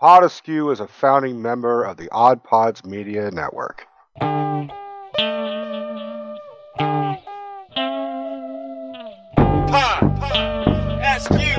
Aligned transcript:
Pod 0.00 0.22
Askew 0.22 0.70
is 0.70 0.78
a 0.78 0.86
founding 0.86 1.42
member 1.42 1.82
of 1.82 1.96
the 1.96 2.08
Odd 2.12 2.44
Pods 2.44 2.84
Media 2.84 3.32
Network. 3.32 3.88
Pod, 4.20 4.46
Crikey, 11.26 11.57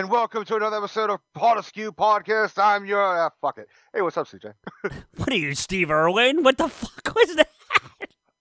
and 0.00 0.10
welcome 0.10 0.46
to 0.46 0.56
another 0.56 0.78
episode 0.78 1.10
of 1.10 1.20
Pod 1.34 1.58
Askew 1.58 1.92
Podcast. 1.92 2.54
I'm 2.56 2.86
your 2.86 3.02
ah, 3.02 3.28
fuck 3.42 3.58
it. 3.58 3.68
Hey, 3.92 4.00
what's 4.00 4.16
up, 4.16 4.26
CJ? 4.28 4.54
What 5.16 5.28
are 5.28 5.36
you, 5.36 5.54
Steve 5.54 5.90
Irwin? 5.90 6.42
What 6.42 6.56
the 6.56 6.68
fuck 6.70 7.14
was 7.14 7.36
that? 7.36 7.50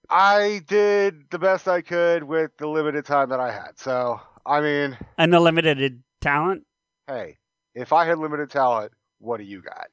I 0.09 0.61
did 0.69 1.29
the 1.31 1.37
best 1.37 1.67
I 1.67 1.81
could 1.81 2.23
with 2.23 2.51
the 2.59 2.67
limited 2.67 3.03
time 3.03 3.27
that 3.31 3.41
I 3.41 3.51
had. 3.51 3.71
So, 3.75 4.21
I 4.45 4.61
mean, 4.61 4.97
And 5.17 5.33
the 5.33 5.41
limited 5.41 6.01
talent? 6.21 6.63
hey, 7.07 7.35
if 7.75 7.91
I 7.91 8.05
had 8.05 8.19
limited 8.19 8.49
talent, 8.49 8.93
what 9.17 9.35
do 9.35 9.43
you 9.43 9.61
got? 9.61 9.87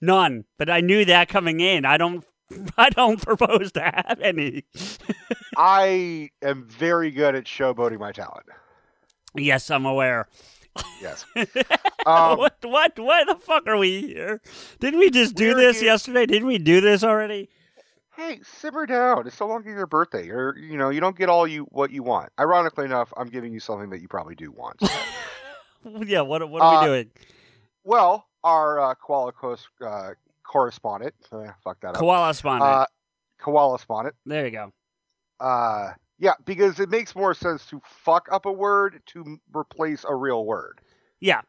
None. 0.00 0.44
But 0.58 0.70
I 0.70 0.80
knew 0.80 1.04
that 1.04 1.28
coming 1.28 1.60
in. 1.60 1.84
I 1.84 1.98
don't. 1.98 2.24
I 2.76 2.90
don't 2.90 3.22
propose 3.22 3.70
to 3.72 3.80
have 3.82 4.18
any. 4.20 4.64
I 5.56 6.30
am 6.42 6.66
very 6.66 7.12
good 7.12 7.36
at 7.36 7.44
showboating 7.44 8.00
my 8.00 8.10
talent. 8.10 8.46
yes, 9.36 9.70
I'm 9.70 9.86
aware. 9.86 10.26
Yes. 11.00 11.24
Um, 12.04 12.36
what? 12.38 12.56
What? 12.62 12.98
Why 12.98 13.22
the 13.22 13.36
fuck 13.36 13.68
are 13.68 13.76
we 13.76 14.00
here? 14.02 14.40
Didn't 14.80 14.98
we 14.98 15.08
just 15.10 15.36
do 15.36 15.54
this 15.54 15.78
here- 15.78 15.90
yesterday? 15.90 16.26
Didn't 16.26 16.48
we 16.48 16.58
do 16.58 16.80
this 16.80 17.04
already? 17.04 17.48
hey, 18.16 18.40
simmer 18.42 18.86
down. 18.86 19.24
It's 19.26 19.38
no 19.40 19.46
longer 19.46 19.70
your 19.70 19.86
birthday. 19.86 20.26
You're, 20.26 20.58
you 20.58 20.76
know, 20.76 20.90
you 20.90 21.00
don't 21.00 21.16
get 21.16 21.28
all 21.28 21.46
you 21.46 21.62
what 21.70 21.92
you 21.92 22.02
want. 22.02 22.30
Ironically 22.40 22.86
enough, 22.86 23.12
I'm 23.16 23.28
giving 23.28 23.52
you 23.52 23.60
something 23.60 23.88
that 23.90 24.00
you 24.00 24.08
probably 24.08 24.34
do 24.34 24.50
want. 24.50 24.80
Yeah. 26.06 26.20
What? 26.22 26.48
What 26.50 26.62
are 26.62 26.76
Uh, 26.76 26.80
we 26.80 26.86
doing? 26.86 27.10
well, 27.84 28.26
our 28.44 28.78
uh, 28.80 28.94
koala 28.96 29.32
uh, 29.84 30.10
correspondent, 30.44 31.14
uh, 31.32 31.44
fuck 31.64 31.80
that 31.82 31.90
up. 31.90 31.94
Koala 31.96 32.34
spawn. 32.34 32.62
Uh, 32.62 32.86
koala 33.40 33.78
spondent. 33.78 34.14
there 34.26 34.44
you 34.46 34.50
go. 34.52 34.72
Uh, 35.40 35.90
yeah, 36.22 36.34
because 36.44 36.78
it 36.78 36.88
makes 36.88 37.16
more 37.16 37.34
sense 37.34 37.66
to 37.66 37.82
fuck 37.84 38.28
up 38.30 38.46
a 38.46 38.52
word 38.52 39.02
to 39.06 39.38
replace 39.52 40.04
a 40.08 40.14
real 40.14 40.44
word. 40.46 40.80
Yeah. 41.20 41.40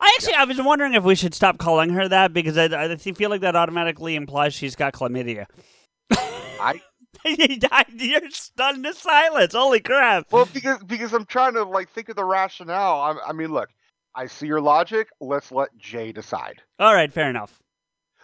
I 0.00 0.10
actually, 0.16 0.32
I 0.36 0.44
was 0.44 0.60
wondering 0.60 0.94
if 0.94 1.04
we 1.04 1.14
should 1.14 1.34
stop 1.34 1.58
calling 1.58 1.90
her 1.90 2.08
that 2.08 2.32
because 2.32 2.56
I, 2.56 2.64
I 2.64 2.96
feel 2.96 3.28
like 3.28 3.42
that 3.42 3.54
automatically 3.54 4.16
implies 4.16 4.54
she's 4.54 4.74
got 4.74 4.94
chlamydia. 4.94 5.44
I 6.10 6.80
You're 7.94 8.30
stunned 8.30 8.84
to 8.84 8.94
silence. 8.94 9.52
Holy 9.52 9.80
crap. 9.80 10.32
well 10.32 10.48
because 10.50 10.82
because 10.84 11.12
I'm 11.12 11.26
trying 11.26 11.52
to 11.52 11.64
like 11.64 11.90
think 11.90 12.08
of 12.08 12.16
the 12.16 12.24
rationale. 12.24 13.00
I, 13.00 13.16
I 13.28 13.32
mean, 13.34 13.52
look, 13.52 13.68
I 14.14 14.28
see 14.28 14.46
your 14.46 14.62
logic. 14.62 15.08
Let's 15.20 15.52
let 15.52 15.76
Jay 15.76 16.12
decide. 16.12 16.62
All 16.78 16.94
right, 16.94 17.12
fair 17.12 17.28
enough. 17.28 17.60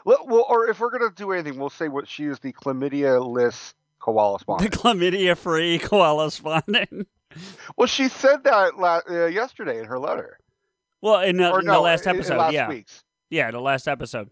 Let- 0.06 0.26
Well, 0.26 0.46
or 0.48 0.68
if 0.70 0.80
we're 0.80 0.90
gonna 0.90 1.12
do 1.14 1.32
anything, 1.32 1.58
we'll 1.58 1.68
say 1.68 1.88
what 1.88 2.08
she 2.08 2.24
is 2.24 2.38
the 2.38 2.54
chlamydia-less 2.54 3.74
koala 4.02 4.38
The 4.58 4.68
chlamydia 4.68 5.36
free 5.36 5.78
koala 5.78 6.30
spawning. 6.30 7.06
well, 7.76 7.86
she 7.86 8.08
said 8.08 8.44
that 8.44 8.78
la- 8.78 9.00
uh, 9.08 9.26
yesterday 9.26 9.78
in 9.78 9.86
her 9.86 9.98
letter, 9.98 10.38
Well, 11.00 11.20
in, 11.20 11.38
the 11.38 11.54
in 11.58 11.64
no, 11.64 11.72
the 11.74 11.80
last 11.80 12.06
episode, 12.06 12.36
last 12.36 12.52
yeah. 12.52 12.68
week's. 12.68 13.02
Yeah, 13.30 13.50
the 13.50 13.60
last 13.60 13.88
episode. 13.88 14.28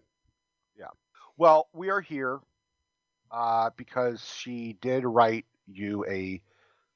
Yeah. 0.77 0.85
Well, 1.37 1.67
we 1.73 1.89
are 1.89 2.01
here 2.01 2.39
uh, 3.31 3.71
because 3.75 4.23
she 4.37 4.77
did 4.81 5.03
write 5.05 5.45
you 5.67 6.05
a 6.07 6.41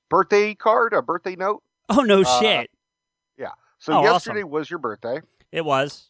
birthday 0.09 0.53
card, 0.53 0.93
a 0.93 1.01
birthday 1.01 1.35
note. 1.35 1.63
Oh, 1.89 2.01
no 2.01 2.21
Uh, 2.21 2.39
shit. 2.39 2.69
So 3.77 3.93
Oh, 3.93 4.03
yesterday 4.03 4.39
awesome. 4.39 4.49
was 4.51 4.69
your 4.69 4.79
birthday. 4.79 5.19
It 5.51 5.63
was. 5.63 6.09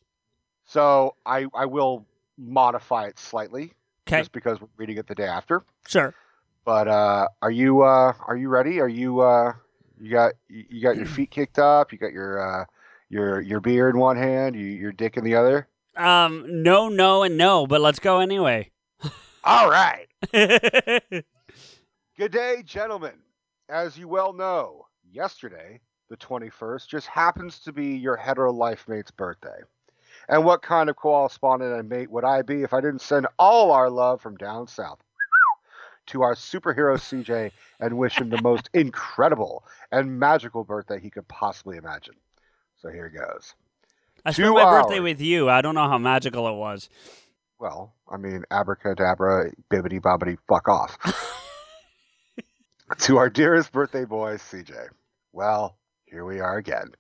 So 0.66 1.16
I 1.26 1.46
I 1.54 1.66
will 1.66 2.06
modify 2.38 3.08
it 3.08 3.20
slightly 3.20 3.74
Okay, 4.08 4.20
just 4.20 4.32
because 4.32 4.62
we're 4.62 4.68
reading 4.78 4.98
it 4.98 5.08
the 5.08 5.16
day 5.16 5.26
after. 5.28 5.64
sure. 5.88 6.14
But 6.66 6.88
uh, 6.88 7.28
are 7.44 7.52
you 7.52 7.84
uh, 7.84 8.14
are 8.28 8.36
you 8.36 8.50
ready? 8.50 8.80
Are 8.80 8.90
you 8.90 9.22
uh, 9.22 9.54
you 10.02 10.12
got 10.12 10.34
you 10.50 10.82
got 10.82 10.98
your 10.98 11.06
feet 11.16 11.30
kicked 11.30 11.60
up? 11.60 11.92
You 11.92 12.00
got 12.00 12.12
your 12.12 12.42
uh, 12.42 12.66
your 13.08 13.40
your 13.40 13.60
beer 13.62 13.90
in 13.90 14.00
one 14.00 14.18
hand, 14.18 14.56
you, 14.56 14.66
your 14.66 14.92
dick 14.92 15.16
in 15.16 15.24
the 15.24 15.36
other. 15.36 15.68
Um, 15.96 16.64
no, 16.64 16.90
no, 16.90 17.24
and 17.24 17.38
no, 17.38 17.68
but 17.68 17.80
let's 17.80 18.00
go 18.00 18.20
anyway. 18.20 18.72
All 19.44 19.70
right. 19.70 20.08
Good 20.34 22.32
day, 22.32 22.64
gentlemen. 22.66 23.14
As 23.70 23.98
you 23.98 24.08
well 24.08 24.34
know, 24.34 24.88
yesterday, 25.10 25.80
the 26.10 26.18
21st, 26.18 26.88
just 26.88 27.08
happens 27.08 27.60
to 27.60 27.72
be 27.72 27.96
your 27.96 28.18
hetero 28.18 28.52
life 28.52 28.86
mate's 28.88 29.12
birthday. 29.12 29.62
And 30.28 30.44
what 30.44 30.64
kind 30.64 30.90
of 30.90 30.96
correspondent 30.96 31.80
and 31.80 31.88
mate 31.88 32.10
would 32.12 32.26
I 32.26 32.42
be 32.42 32.64
if 32.64 32.74
I 32.74 32.82
didn't 32.82 33.02
send 33.02 33.28
all 33.38 33.72
our 33.72 33.90
love 33.90 34.22
from 34.22 34.36
down 34.36 34.68
south 34.68 35.00
to 36.08 36.22
our 36.22 36.36
superhero 36.36 36.98
CJ 36.98 37.52
and 37.80 37.98
wish 37.98 38.20
him 38.20 38.30
the 38.30 38.42
most 38.42 38.70
incredible 38.74 39.64
and 39.92 40.20
magical 40.20 40.64
birthday 40.64 41.00
he 41.00 41.10
could 41.10 41.28
possibly 41.28 41.78
imagine? 41.78 42.16
So 42.82 42.90
here 42.90 43.10
goes. 43.10 43.54
I 44.26 44.32
spent 44.32 44.54
my 44.54 44.64
birthday 44.64 45.00
with 45.00 45.22
you. 45.22 45.50
I 45.50 45.62
don't 45.62 45.76
know 45.76 45.88
how 45.88 45.98
magical 45.98 46.48
it 46.48 46.56
was. 46.56 46.90
Well, 47.60 47.94
I 48.12 48.18
mean, 48.18 48.44
abracadabra, 48.52 49.52
bibbity 49.72 50.02
bobbity, 50.02 50.38
fuck 50.48 50.68
off. 50.68 50.98
to 53.00 53.18
our 53.18 53.30
dearest 53.30 53.72
birthday 53.72 54.06
boy, 54.06 54.36
CJ. 54.36 54.88
Well, 55.32 55.78
here 56.06 56.26
we 56.26 56.40
are 56.40 56.58
again. 56.58 56.92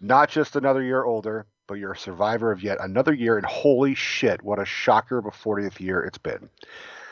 Not 0.00 0.30
just 0.30 0.56
another 0.56 0.82
year 0.82 1.04
older, 1.04 1.46
but 1.66 1.74
you're 1.74 1.92
a 1.92 1.98
survivor 1.98 2.50
of 2.50 2.62
yet 2.62 2.78
another 2.80 3.12
year, 3.12 3.36
and 3.36 3.46
holy 3.46 3.94
shit, 3.94 4.42
what 4.42 4.58
a 4.58 4.64
shocker 4.64 5.18
of 5.18 5.26
a 5.26 5.30
40th 5.30 5.80
year 5.80 6.02
it's 6.02 6.18
been. 6.18 6.48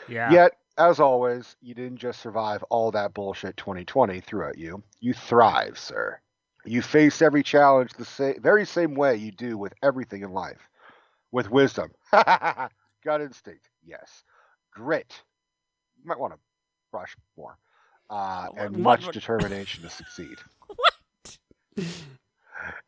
Yeah. 0.07 0.31
Yet, 0.31 0.53
as 0.77 0.99
always, 0.99 1.55
you 1.61 1.73
didn't 1.73 1.97
just 1.97 2.21
survive 2.21 2.63
all 2.69 2.91
that 2.91 3.13
bullshit 3.13 3.57
2020 3.57 4.19
threw 4.21 4.47
at 4.47 4.57
you. 4.57 4.83
You 4.99 5.13
thrive, 5.13 5.77
sir. 5.77 6.19
You 6.65 6.81
face 6.81 7.21
every 7.21 7.43
challenge 7.43 7.93
the 7.93 8.05
sa- 8.05 8.33
very 8.41 8.65
same 8.65 8.93
way 8.95 9.15
you 9.15 9.31
do 9.31 9.57
with 9.57 9.73
everything 9.81 10.21
in 10.23 10.31
life. 10.31 10.69
With 11.31 11.49
wisdom. 11.49 11.91
Gut 12.11 13.21
instinct, 13.21 13.69
yes. 13.85 14.23
Grit. 14.71 15.13
You 16.01 16.07
might 16.07 16.19
want 16.19 16.33
to 16.33 16.39
brush 16.91 17.15
more. 17.37 17.57
Uh, 18.09 18.47
and 18.55 18.71
What- 18.75 18.79
much 18.81 19.05
what- 19.05 19.13
determination 19.13 19.83
to 19.83 19.89
succeed. 19.89 20.37
What? 20.75 21.37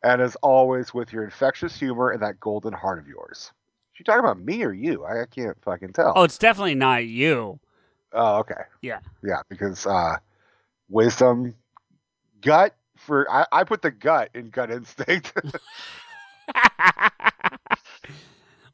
And 0.02 0.20
as 0.20 0.36
always, 0.42 0.92
with 0.92 1.12
your 1.12 1.24
infectious 1.24 1.78
humor 1.78 2.10
and 2.10 2.20
that 2.22 2.40
golden 2.40 2.72
heart 2.72 2.98
of 2.98 3.06
yours. 3.06 3.52
She 3.92 4.02
talking 4.04 4.20
about 4.20 4.40
me 4.40 4.62
or 4.64 4.72
you? 4.72 5.04
I, 5.04 5.22
I 5.22 5.26
can't 5.26 5.56
fucking 5.62 5.92
tell. 5.92 6.12
Oh, 6.16 6.24
it's 6.24 6.38
definitely 6.38 6.74
not 6.74 7.06
you. 7.06 7.60
Oh, 8.12 8.38
okay. 8.38 8.62
Yeah. 8.82 9.00
Yeah, 9.22 9.42
because 9.48 9.86
uh 9.86 10.16
wisdom 10.88 11.54
gut 12.40 12.74
for 12.96 13.30
I, 13.30 13.46
I 13.52 13.64
put 13.64 13.82
the 13.82 13.90
gut 13.90 14.30
in 14.34 14.50
gut 14.50 14.70
instinct. 14.70 15.32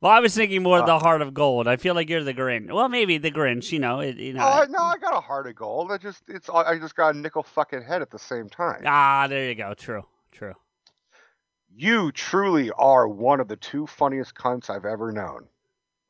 well, 0.01 0.13
I 0.13 0.21
was 0.21 0.35
thinking 0.35 0.63
more 0.63 0.79
Uh, 0.79 0.81
of 0.81 0.87
the 0.87 0.99
heart 0.99 1.21
of 1.23 1.35
gold. 1.35 1.69
I 1.69 1.77
feel 1.77 1.95
like 1.95 2.09
you're 2.09 2.25
the 2.25 2.35
Grinch. 2.35 2.73
Well, 2.73 2.89
maybe 2.89 3.19
the 3.19 3.31
Grinch. 3.31 3.73
You 3.73 3.79
know, 3.79 4.01
it, 4.01 4.17
you 4.17 4.33
know. 4.33 4.41
oh 4.45 4.67
no, 4.71 4.79
I 4.79 4.97
got 4.99 5.15
a 5.17 5.21
heart 5.21 5.47
of 5.47 5.55
gold. 5.57 5.91
I 5.93 5.99
just 5.99 6.23
it's 6.29 6.49
I 6.49 6.79
just 6.79 6.97
got 6.97 7.15
a 7.15 7.19
nickel 7.19 7.43
fucking 7.43 7.83
head 7.83 8.03
at 8.03 8.11
the 8.11 8.19
same 8.19 8.49
time. 8.49 8.83
ah, 8.87 9.27
there 9.29 9.49
you 9.49 9.55
go. 9.55 9.75
True. 9.75 10.05
True. 10.33 10.55
You 11.79 12.11
truly 12.13 12.71
are 12.73 13.07
one 13.07 13.39
of 13.41 13.49
the 13.49 13.57
two 13.57 13.87
funniest 13.87 14.35
cunts 14.35 14.71
I've 14.71 14.87
ever 14.87 15.13
known. 15.13 15.47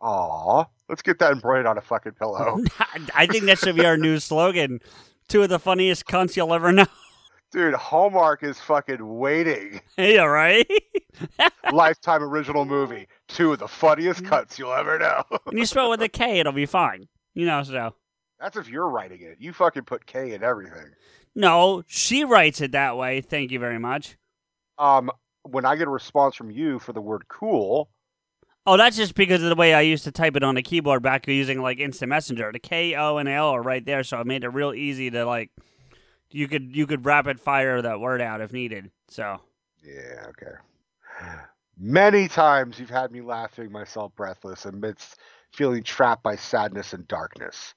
Aw, 0.06 0.64
let's 0.88 1.02
get 1.02 1.18
that 1.18 1.32
embroidered 1.32 1.66
on 1.66 1.76
a 1.78 1.80
fucking 1.80 2.12
pillow. 2.18 2.58
I 3.14 3.26
think 3.26 3.44
that 3.46 3.58
should 3.58 3.74
be 3.76 3.84
our 3.84 3.96
new 3.96 4.18
slogan. 4.20 4.80
Two 5.28 5.42
of 5.42 5.48
the 5.48 5.58
funniest 5.58 6.06
cunts 6.06 6.36
you'll 6.36 6.54
ever 6.54 6.70
know. 6.70 6.86
Dude, 7.52 7.74
Hallmark 7.74 8.42
is 8.44 8.60
fucking 8.60 9.18
waiting. 9.18 9.80
yeah, 9.98 10.22
right? 10.22 10.68
Lifetime 11.72 12.22
original 12.22 12.64
movie. 12.64 13.08
Two 13.28 13.52
of 13.52 13.58
the 13.58 13.68
funniest 13.68 14.22
Mm. 14.22 14.28
cuts 14.28 14.58
you'll 14.58 14.72
ever 14.74 14.98
know. 14.98 15.24
and 15.46 15.58
you 15.58 15.66
spell 15.66 15.86
it 15.86 15.90
with 15.90 16.02
a 16.02 16.08
K, 16.08 16.38
it'll 16.38 16.52
be 16.52 16.66
fine. 16.66 17.08
You 17.34 17.46
know, 17.46 17.62
so. 17.64 17.94
That's 18.40 18.56
if 18.56 18.68
you're 18.68 18.88
writing 18.88 19.22
it. 19.22 19.38
You 19.40 19.52
fucking 19.52 19.84
put 19.84 20.06
K 20.06 20.34
in 20.34 20.42
everything. 20.42 20.86
No, 21.34 21.82
she 21.86 22.24
writes 22.24 22.60
it 22.60 22.72
that 22.72 22.96
way. 22.96 23.20
Thank 23.22 23.50
you 23.50 23.58
very 23.58 23.78
much. 23.78 24.16
Um, 24.78 25.10
when 25.42 25.64
I 25.64 25.76
get 25.76 25.86
a 25.88 25.90
response 25.90 26.34
from 26.36 26.50
you 26.50 26.78
for 26.78 26.92
the 26.92 27.00
word 27.00 27.24
cool, 27.28 27.88
Oh, 28.66 28.76
that's 28.76 28.96
just 28.96 29.14
because 29.14 29.42
of 29.42 29.48
the 29.48 29.54
way 29.54 29.74
I 29.74 29.82
used 29.82 30.04
to 30.04 30.12
type 30.12 30.34
it 30.34 30.42
on 30.42 30.56
the 30.56 30.62
keyboard 30.62 31.02
back 31.02 31.28
using 31.28 31.62
like 31.62 31.78
Instant 31.78 32.08
Messenger. 32.08 32.50
The 32.52 32.58
K 32.58 32.94
O 32.96 33.18
and 33.18 33.28
L 33.28 33.50
are 33.50 33.62
right 33.62 33.84
there, 33.84 34.02
so 34.02 34.20
it 34.20 34.26
made 34.26 34.42
it 34.42 34.48
real 34.48 34.74
easy 34.74 35.10
to 35.10 35.24
like 35.24 35.50
you 36.30 36.48
could 36.48 36.74
you 36.74 36.86
could 36.86 37.04
rapid 37.04 37.40
fire 37.40 37.80
that 37.80 38.00
word 38.00 38.20
out 38.20 38.40
if 38.40 38.52
needed. 38.52 38.90
So 39.08 39.40
yeah, 39.84 40.26
okay. 40.30 41.36
Many 41.78 42.26
times 42.26 42.80
you've 42.80 42.90
had 42.90 43.12
me 43.12 43.20
laughing 43.20 43.70
myself 43.70 44.12
breathless 44.16 44.64
amidst 44.64 45.18
feeling 45.52 45.82
trapped 45.82 46.22
by 46.22 46.34
sadness 46.36 46.92
and 46.92 47.06
darkness. 47.06 47.74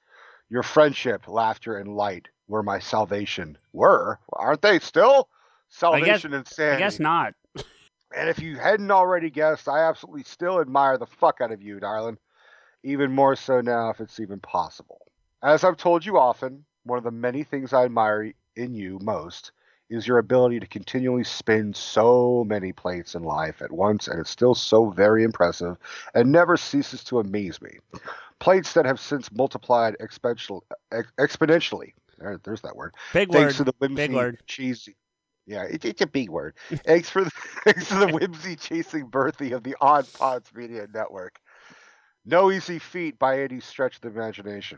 Your 0.49 0.63
friendship, 0.63 1.27
laughter, 1.27 1.77
and 1.77 1.95
light 1.95 2.27
were 2.47 2.63
my 2.63 2.79
salvation. 2.79 3.57
Were? 3.73 4.19
Aren't 4.33 4.63
they 4.63 4.79
still? 4.79 5.29
Salvation 5.69 6.33
and 6.33 6.47
I 6.59 6.79
guess 6.79 6.99
not. 6.99 7.35
And 8.15 8.29
if 8.29 8.39
you 8.39 8.57
hadn't 8.57 8.91
already 8.91 9.29
guessed, 9.29 9.67
I 9.67 9.87
absolutely 9.87 10.23
still 10.23 10.59
admire 10.59 10.97
the 10.97 11.05
fuck 11.05 11.41
out 11.41 11.51
of 11.51 11.61
you, 11.61 11.79
darling. 11.79 12.17
Even 12.83 13.11
more 13.11 13.35
so 13.35 13.61
now 13.61 13.89
if 13.89 13.99
it's 13.99 14.19
even 14.19 14.39
possible. 14.39 15.01
As 15.43 15.63
I've 15.63 15.77
told 15.77 16.05
you 16.05 16.17
often, 16.17 16.65
one 16.83 16.97
of 16.97 17.03
the 17.03 17.11
many 17.11 17.43
things 17.43 17.73
I 17.73 17.85
admire 17.85 18.33
in 18.55 18.73
you 18.73 18.99
most 19.01 19.51
is 19.89 20.07
your 20.07 20.19
ability 20.19 20.59
to 20.59 20.67
continually 20.67 21.23
spin 21.23 21.73
so 21.73 22.43
many 22.47 22.71
plates 22.71 23.15
in 23.15 23.23
life 23.23 23.61
at 23.61 23.71
once, 23.71 24.07
and 24.07 24.19
it's 24.19 24.29
still 24.29 24.53
so 24.53 24.89
very 24.89 25.23
impressive 25.23 25.77
and 26.13 26.31
never 26.31 26.57
ceases 26.57 27.03
to 27.05 27.19
amaze 27.19 27.61
me. 27.61 27.71
Plates 28.39 28.73
that 28.73 28.85
have 28.85 28.99
since 28.99 29.31
multiplied 29.31 29.97
exponential, 29.99 30.61
ex- 30.91 31.11
exponentially. 31.19 31.93
There, 32.19 32.39
there's 32.43 32.61
that 32.61 32.75
word. 32.75 32.93
Big 33.13 33.31
Thanks 33.31 33.53
word. 33.53 33.57
to 33.57 33.63
the 33.63 33.73
whimsy, 33.79 33.95
Big 33.95 34.13
word. 34.13 34.39
cheesy. 34.45 34.95
Yeah, 35.49 35.63
it, 35.63 35.83
it's 35.83 36.01
a 36.01 36.05
big 36.05 36.29
word. 36.29 36.53
thanks 36.85 37.09
for 37.09 37.23
the, 37.23 37.31
thanks 37.65 37.87
to 37.87 37.95
the 37.95 38.07
whimsy 38.07 38.55
chasing 38.55 39.07
birthday 39.07 39.51
of 39.51 39.63
the 39.63 39.75
Odd 39.81 40.05
Pods 40.13 40.53
Media 40.53 40.87
Network. 40.93 41.39
No 42.23 42.51
easy 42.51 42.77
feat 42.77 43.17
by 43.17 43.41
any 43.41 43.59
stretch 43.59 43.95
of 43.95 44.01
the 44.01 44.09
imagination. 44.09 44.77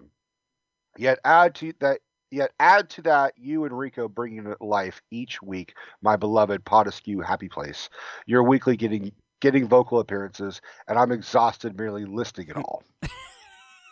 Yet 0.97 1.19
add 1.25 1.55
to 1.55 1.73
that. 1.81 1.99
Yet 2.33 2.53
add 2.61 2.89
to 2.91 3.01
that 3.01 3.33
you 3.35 3.65
and 3.65 3.77
Rico 3.77 4.07
bringing 4.07 4.45
to 4.45 4.55
life 4.61 5.01
each 5.11 5.41
week 5.41 5.73
my 6.01 6.15
beloved 6.15 6.63
Pod 6.63 6.87
Askew 6.87 7.19
Happy 7.19 7.49
Place. 7.49 7.89
Your 8.25 8.43
weekly 8.43 8.77
getting 8.77 9.11
getting 9.41 9.67
vocal 9.67 9.99
appearances, 9.99 10.61
and 10.87 10.97
I'm 10.97 11.11
exhausted 11.11 11.77
merely 11.77 12.05
listing 12.05 12.47
it 12.47 12.55
all. 12.55 12.83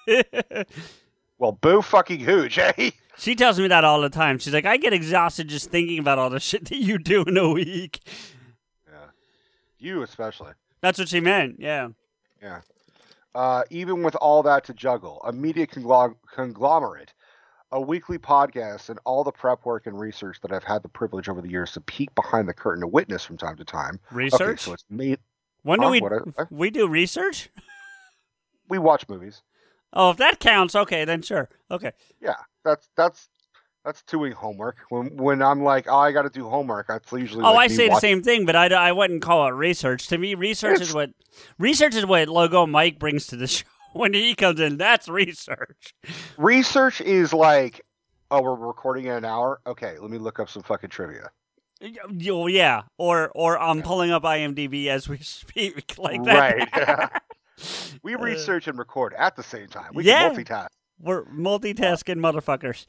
Well, 1.40 1.54
boo 1.54 1.82
fucking 1.82 2.20
who, 2.20 2.48
Jay? 2.50 2.92
she 3.18 3.34
tells 3.36 3.60
me 3.60 3.68
that 3.70 3.84
all 3.84 4.02
the 4.02 4.10
time. 4.10 4.38
She's 4.40 4.54
like, 4.54 4.66
I 4.66 4.78
get 4.78 4.94
exhausted 4.94 5.48
just 5.48 5.72
thinking 5.72 5.98
about 6.00 6.20
all 6.20 6.30
the 6.30 6.40
shit 6.40 6.66
that 6.66 6.78
you 6.78 6.98
do 7.00 7.24
in 7.24 7.38
a 7.38 7.50
week. 7.50 8.02
Yeah, 8.88 9.08
you 9.80 10.02
especially. 10.04 10.52
That's 10.82 11.00
what 11.00 11.10
she 11.10 11.20
meant. 11.20 11.56
Yeah. 11.60 11.90
Yeah. 12.42 12.62
Uh, 13.36 13.64
even 13.70 14.04
with 14.04 14.16
all 14.16 14.44
that 14.44 14.66
to 14.66 14.74
juggle, 14.74 15.22
a 15.24 15.32
media 15.32 15.66
conglom- 15.68 16.16
conglomerate, 16.34 17.14
a 17.72 17.80
weekly 17.80 18.18
podcast, 18.18 18.90
and 18.90 18.98
all 19.06 19.24
the 19.24 19.32
prep 19.32 19.64
work 19.66 19.86
and 19.88 20.00
research 20.00 20.40
that 20.42 20.52
I've 20.52 20.64
had 20.64 20.82
the 20.82 20.90
privilege 20.90 21.30
over 21.30 21.40
the 21.42 21.50
years 21.50 21.72
to 21.74 21.82
peek 21.82 22.14
behind 22.16 22.48
the 22.50 22.54
curtain 22.54 22.82
to 22.82 22.88
witness 22.88 23.24
from 23.24 23.38
time 23.38 23.56
to 23.58 23.64
time. 23.64 24.00
Research? 24.12 24.42
Okay, 24.42 24.58
so 24.58 24.74
it's 24.74 24.84
me. 24.90 25.16
when 25.64 25.80
do 25.80 25.90
we 25.90 26.02
What 26.02 26.14
I- 26.38 26.44
we 26.50 26.70
do 26.72 26.88
research? 26.88 27.50
We 28.68 28.78
watch 28.80 29.08
movies. 29.08 29.42
Oh, 29.94 30.12
if 30.12 30.18
that 30.18 30.40
counts, 30.40 30.76
okay, 30.76 31.06
then 31.06 31.22
sure. 31.22 31.50
Okay. 31.72 31.92
Yeah, 32.22 32.36
that's 32.64 32.90
that's 32.96 33.30
that's 33.86 34.04
doing 34.04 34.34
homework. 34.34 34.78
When 34.90 35.16
when 35.18 35.42
I'm 35.42 35.64
like, 35.64 35.88
oh, 35.90 35.98
I 35.98 36.12
got 36.12 36.24
to 36.24 36.30
do 36.30 36.48
homework, 36.48 36.88
that's 36.88 37.12
usually. 37.12 37.44
Oh, 37.44 37.54
like 37.54 37.72
I 37.72 37.74
say 37.74 37.90
the 37.90 38.00
same 38.00 38.22
thing, 38.22 38.46
but 38.46 38.56
I, 38.56 38.68
I 38.68 38.92
wouldn't 38.92 39.22
call 39.22 39.48
it 39.48 39.52
research. 39.52 40.08
To 40.08 40.18
me, 40.18 40.36
research 40.36 40.76
It's- 40.76 40.90
is 40.90 40.94
what 40.94 41.10
research 41.58 41.96
is 41.96 42.06
what 42.06 42.28
logo 42.30 42.66
Mike 42.68 43.00
brings 43.00 43.28
to 43.28 43.36
the 43.36 43.48
show 43.48 43.66
when 43.94 44.14
he 44.14 44.36
comes 44.36 44.60
in. 44.60 44.78
That's 44.78 45.08
research. 45.10 45.94
Research 46.38 47.02
is 47.02 47.34
like, 47.34 47.82
oh, 48.30 48.42
we're 48.42 48.56
recording 48.56 49.06
in 49.06 49.14
an 49.14 49.26
hour. 49.26 49.60
Okay, 49.66 49.98
let 50.00 50.12
me 50.12 50.18
look 50.20 50.40
up 50.40 50.50
some 50.50 50.62
fucking 50.64 50.90
trivia. 50.92 51.30
Oh 52.30 52.48
yeah, 52.48 52.82
or 52.98 53.32
or 53.34 53.58
I'm 53.58 53.82
pulling 53.82 54.12
up 54.12 54.24
IMDb 54.24 54.88
as 54.88 55.08
we 55.08 55.18
speak, 55.22 55.98
like 55.98 56.22
that. 56.26 56.70
Right. 56.76 57.10
we 58.04 58.16
Uh, 58.16 58.20
research 58.20 58.68
and 58.68 58.78
record 58.78 59.14
at 59.18 59.36
the 59.36 59.44
same 59.44 59.68
time. 59.68 59.92
We 59.94 60.04
Yeah. 60.04 60.30
can 60.30 60.44
multitask. 60.46 60.68
We're 61.00 61.24
multitasking 61.26 62.18
motherfuckers. 62.18 62.86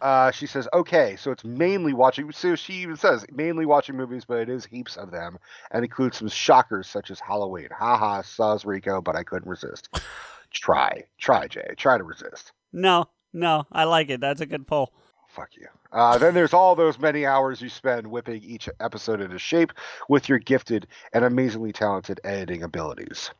Uh, 0.00 0.30
she 0.30 0.46
says, 0.46 0.68
okay, 0.74 1.16
so 1.16 1.30
it's 1.30 1.44
mainly 1.44 1.94
watching. 1.94 2.30
So 2.32 2.56
she 2.56 2.74
even 2.74 2.96
says 2.96 3.24
mainly 3.32 3.64
watching 3.64 3.96
movies, 3.96 4.24
but 4.26 4.38
it 4.38 4.48
is 4.50 4.66
heaps 4.66 4.96
of 4.96 5.10
them, 5.10 5.38
and 5.70 5.82
includes 5.84 6.18
some 6.18 6.28
shockers 6.28 6.86
such 6.86 7.10
as 7.10 7.20
Halloween. 7.20 7.68
Haha, 7.70 8.20
saws 8.22 8.66
Rico, 8.66 9.00
but 9.00 9.16
I 9.16 9.22
couldn't 9.22 9.48
resist. 9.48 9.88
try, 10.50 11.04
try, 11.18 11.46
Jay, 11.48 11.74
try 11.76 11.96
to 11.96 12.04
resist. 12.04 12.52
No, 12.72 13.06
no, 13.32 13.66
I 13.72 13.84
like 13.84 14.10
it. 14.10 14.20
That's 14.20 14.42
a 14.42 14.46
good 14.46 14.66
poll. 14.66 14.92
Fuck 15.28 15.50
you. 15.56 15.66
Uh, 15.90 16.18
then 16.18 16.34
there's 16.34 16.52
all 16.52 16.74
those 16.76 16.98
many 16.98 17.24
hours 17.24 17.62
you 17.62 17.68
spend 17.68 18.06
whipping 18.06 18.42
each 18.42 18.68
episode 18.80 19.20
into 19.20 19.38
shape 19.38 19.72
with 20.08 20.28
your 20.28 20.38
gifted 20.38 20.86
and 21.12 21.24
amazingly 21.24 21.72
talented 21.72 22.20
editing 22.24 22.62
abilities. 22.62 23.30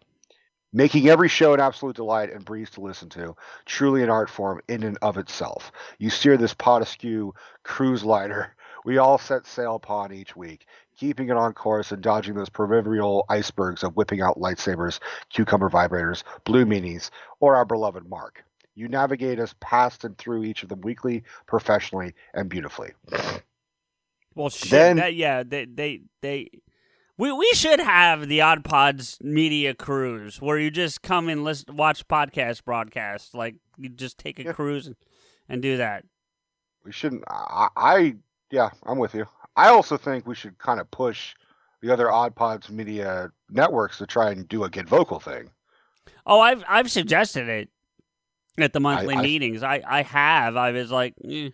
Making 0.75 1.09
every 1.09 1.29
show 1.31 1.55
an 1.55 1.61
absolute 1.61 1.97
delight 1.97 2.33
and 2.33 2.45
breeze 2.45 2.69
to 2.71 2.83
listen 2.83 3.09
to, 3.11 3.35
truly 3.65 4.03
an 4.03 4.11
art 4.11 4.29
form 4.29 4.61
in 4.69 4.83
and 4.83 4.99
of 5.01 5.17
itself. 5.17 5.73
You 5.99 6.11
steer 6.11 6.37
this 6.37 6.53
Pod 6.53 6.83
Askew 6.83 7.33
cruise 7.63 8.05
liner 8.05 8.55
we 8.85 8.99
all 8.99 9.19
set 9.19 9.47
sail 9.47 9.75
upon 9.75 10.13
each 10.13 10.37
week, 10.37 10.67
keeping 10.97 11.31
it 11.31 11.37
on 11.37 11.55
course 11.55 11.91
and 11.91 12.03
dodging 12.03 12.35
those 12.35 12.51
proverbial 12.51 13.25
icebergs 13.29 13.83
of 13.83 13.97
whipping 13.97 14.21
out 14.21 14.39
lightsabers, 14.39 15.01
cucumber 15.31 15.71
vibrators, 15.71 16.23
blue 16.45 16.67
meanies, 16.67 17.11
or 17.41 17.57
our 17.57 17.65
beloved 17.65 18.09
Mark. 18.09 18.45
You 18.75 18.89
navigate 18.89 19.41
us 19.41 19.55
past 19.61 20.05
and 20.05 20.19
through 20.19 20.45
each 20.45 20.63
of 20.63 20.69
them 20.69 20.83
weekly, 20.83 21.23
professionally, 21.47 22.15
and 22.35 22.49
beautifully. 22.49 22.93
Well, 24.35 24.51
shit. 24.51 24.71
Then- 24.71 24.97
that, 24.97 25.15
yeah, 25.15 25.45
they, 25.45 25.65
they, 25.65 26.03
they. 26.21 26.51
We 27.17 27.31
we 27.33 27.51
should 27.55 27.79
have 27.81 28.29
the 28.29 28.41
Odd 28.41 28.65
Pods 28.65 29.19
media 29.21 29.75
cruise 29.75 30.41
where 30.43 30.59
you 30.59 30.71
just 30.71 31.03
come 31.03 31.29
and 31.29 31.45
listen, 31.45 31.77
watch 31.77 32.07
podcast 32.09 32.65
broadcasts. 32.65 33.35
Like 33.35 33.55
you 33.79 33.89
just 33.89 34.19
take 34.19 34.39
a 34.41 34.45
Yeah. 34.45 34.53
cruise 34.53 34.87
and, 34.89 34.97
and 35.49 35.63
do 35.63 35.77
that. 35.77 36.05
We 36.85 36.93
shouldn't. 36.93 37.23
I, 37.29 37.69
I, 37.77 38.17
yeah, 38.51 38.71
I'm 38.83 38.99
with 38.99 39.15
you. 39.15 39.27
I 39.57 39.69
also 39.69 39.97
think 39.97 40.27
we 40.27 40.35
should 40.35 40.59
kind 40.59 40.81
of 40.81 40.91
push 40.91 41.35
the 41.81 41.93
other 41.93 42.11
Odd 42.11 42.35
Pods 42.35 42.69
media 42.71 43.31
networks 43.49 43.99
to 43.99 44.07
try 44.07 44.31
and 44.33 44.49
do 44.49 44.65
a 44.65 44.71
get 44.71 44.89
vocal 44.89 45.21
thing. 45.21 45.51
Oh, 46.27 46.41
I've 46.41 46.65
I've 46.69 46.91
suggested 46.91 47.49
it 47.49 47.69
at 48.59 48.73
the 48.73 48.81
monthly 48.81 49.15
I- 49.15 49.23
meetings. 49.23 49.63
I, 49.63 49.83
I 49.87 50.03
have. 50.03 50.57
I 50.57 50.73
was 50.73 50.91
like, 50.91 51.15
eh. 51.25 51.51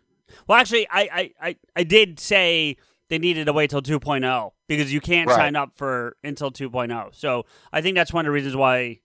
well, 0.46 0.58
actually, 0.58 0.88
I, 0.90 1.00
I, 1.00 1.30
I, 1.48 1.56
I 1.76 1.84
did 1.84 2.18
say 2.18 2.76
they 3.10 3.18
needed 3.18 3.44
to 3.44 3.52
wait 3.52 3.68
till 3.68 3.82
2.0 3.82 4.52
because 4.68 4.90
you 4.92 5.00
can't 5.00 5.28
Right. 5.28 5.36
sign 5.36 5.56
up 5.56 5.72
for 5.76 6.16
until 6.24 6.50
2.0. 6.50 7.10
So 7.14 7.44
I 7.72 7.82
think 7.82 7.96
that's 7.96 8.12
one 8.12 8.24
of 8.24 8.28
the 8.30 8.32
reasons 8.32 8.56
why 8.56 9.00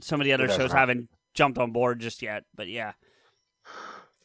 some 0.00 0.20
of 0.20 0.24
the 0.24 0.32
other 0.32 0.48
shows 0.48 0.72
happen. 0.72 0.76
haven't 0.78 1.08
jumped 1.34 1.58
on 1.58 1.72
board 1.72 2.00
just 2.00 2.22
yet. 2.22 2.44
But 2.54 2.68
yeah, 2.68 2.92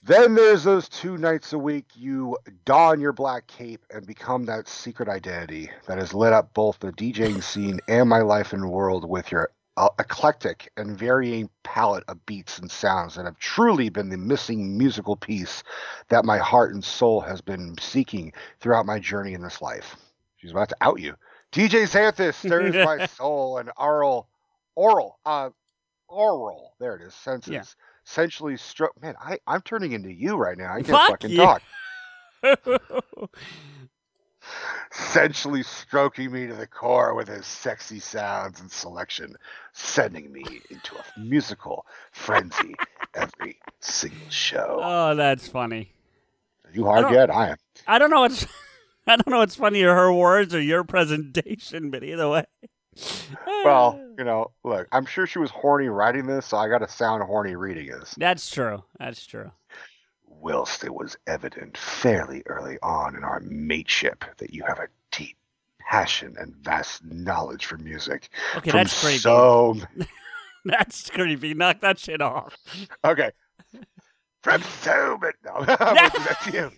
Then 0.03 0.35
there's 0.35 0.63
those 0.63 0.87
two 0.87 1.17
nights 1.17 1.51
a 1.53 1.57
week 1.57 1.85
you 1.95 2.37
don 2.63 3.01
your 3.01 3.11
black 3.11 3.47
cape 3.47 3.83
and 3.89 4.05
become 4.05 4.45
that 4.45 4.67
secret 4.67 5.09
identity 5.09 5.71
that 5.87 5.97
has 5.97 6.13
lit 6.13 6.31
up 6.31 6.53
both 6.53 6.77
the 6.79 6.91
DJing 6.91 7.41
scene 7.41 7.79
and 7.87 8.07
my 8.07 8.21
life 8.21 8.53
and 8.53 8.69
world 8.69 9.09
with 9.09 9.31
your 9.31 9.49
uh, 9.77 9.89
eclectic 9.99 10.71
and 10.77 10.97
varying 10.97 11.49
palette 11.63 12.03
of 12.07 12.25
beats 12.25 12.59
and 12.59 12.71
sounds 12.71 13.15
that 13.15 13.25
have 13.25 13.37
truly 13.39 13.89
been 13.89 14.09
the 14.09 14.17
missing 14.17 14.77
musical 14.77 15.15
piece 15.15 15.63
that 16.09 16.25
my 16.25 16.37
heart 16.37 16.73
and 16.73 16.83
soul 16.83 17.19
has 17.21 17.41
been 17.41 17.75
seeking 17.79 18.31
throughout 18.59 18.85
my 18.85 18.99
journey 18.99 19.33
in 19.33 19.41
this 19.41 19.61
life. 19.61 19.95
She's 20.37 20.51
about 20.51 20.69
to 20.69 20.77
out 20.81 21.01
you. 21.01 21.15
DJ 21.51 21.83
Xanthus 21.83 22.35
stirs 22.45 22.75
my 22.75 23.05
soul 23.05 23.57
and 23.57 23.69
oral, 23.77 24.29
oral, 24.75 25.19
uh, 25.25 25.49
oral, 26.07 26.73
there 26.79 26.95
it 26.95 27.01
is, 27.01 27.13
senses. 27.13 27.53
Yeah. 27.53 27.63
Essentially, 28.07 28.55
struck. 28.55 28.91
Man, 29.01 29.15
I, 29.19 29.39
I'm 29.47 29.61
turning 29.61 29.93
into 29.93 30.13
you 30.13 30.35
right 30.35 30.57
now. 30.57 30.71
I 30.71 30.83
can't 30.83 30.87
Fuck 30.87 31.09
fucking 31.09 31.31
you. 31.31 31.37
talk. 31.37 31.61
sensually 34.91 35.63
stroking 35.63 36.31
me 36.31 36.47
to 36.47 36.53
the 36.53 36.67
core 36.67 37.13
with 37.13 37.27
his 37.27 37.45
sexy 37.45 37.99
sounds 37.99 38.59
and 38.61 38.71
selection, 38.71 39.35
sending 39.73 40.31
me 40.31 40.43
into 40.69 40.95
a 40.95 41.19
musical 41.19 41.85
frenzy 42.11 42.75
every 43.13 43.59
single 43.79 44.29
show. 44.29 44.79
Oh, 44.81 45.15
that's 45.15 45.47
funny. 45.47 45.93
you 46.73 46.85
hard 46.85 47.03
don't- 47.03 47.13
yet? 47.13 47.29
I 47.29 47.49
am. 47.49 47.57
I 47.87 47.99
don't 47.99 48.09
know 48.09 48.21
what's 48.21 48.45
I 49.07 49.15
don't 49.17 49.27
know 49.29 49.37
what's 49.37 49.55
funnier, 49.55 49.93
her 49.93 50.11
words 50.11 50.55
or 50.55 50.61
your 50.61 50.83
presentation, 50.83 51.91
but 51.91 52.03
either 52.03 52.27
way. 52.27 52.45
Well, 53.65 53.99
you 54.17 54.23
know, 54.23 54.51
look, 54.63 54.87
I'm 54.91 55.05
sure 55.05 55.27
she 55.27 55.37
was 55.37 55.51
horny 55.51 55.89
writing 55.89 56.25
this, 56.27 56.45
so 56.47 56.57
I 56.57 56.69
got 56.69 56.77
to 56.79 56.87
sound 56.87 57.21
horny 57.23 57.55
reading 57.55 57.87
this. 57.87 58.15
that's 58.17 58.49
true. 58.49 58.83
That's 58.97 59.25
true. 59.25 59.51
Whilst 60.39 60.83
it 60.83 60.93
was 60.93 61.17
evident 61.27 61.77
fairly 61.77 62.43
early 62.45 62.77
on 62.83 63.15
in 63.15 63.23
our 63.23 63.39
mateship 63.39 64.23
that 64.37 64.53
you 64.53 64.63
have 64.67 64.79
a 64.79 64.87
deep 65.11 65.37
passion 65.79 66.35
and 66.37 66.55
vast 66.57 67.03
knowledge 67.03 67.65
for 67.65 67.77
music. 67.77 68.29
Okay, 68.55 68.71
from 68.71 68.77
that's 68.77 69.01
creepy. 69.01 69.17
So 69.19 69.77
That's 70.65 71.11
creepy. 71.11 71.53
Knock 71.53 71.79
that 71.81 71.99
shit 71.99 72.21
off. 72.21 72.57
okay, 73.05 73.31
from 74.41 74.61
so 74.63 75.17
many. 75.21 75.33
No, 75.45 75.63
that's 75.65 76.47
you. 76.53 76.71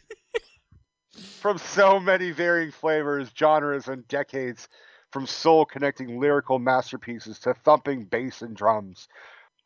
From 1.39 1.57
so 1.57 1.99
many 1.99 2.31
varying 2.31 2.71
flavors, 2.71 3.29
genres, 3.37 3.87
and 3.87 4.07
decades, 4.07 4.67
from 5.11 5.25
soul 5.25 5.65
connecting 5.65 6.19
lyrical 6.19 6.59
masterpieces 6.59 7.39
to 7.39 7.53
thumping 7.53 8.03
bass 8.03 8.41
and 8.41 8.55
drums, 8.55 9.07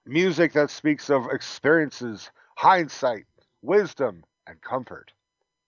music 0.06 0.54
that 0.54 0.70
speaks 0.70 1.10
of 1.10 1.28
experiences, 1.32 2.30
hindsight, 2.56 3.26
wisdom, 3.62 4.24
and 4.48 4.62
comfort. 4.62 5.14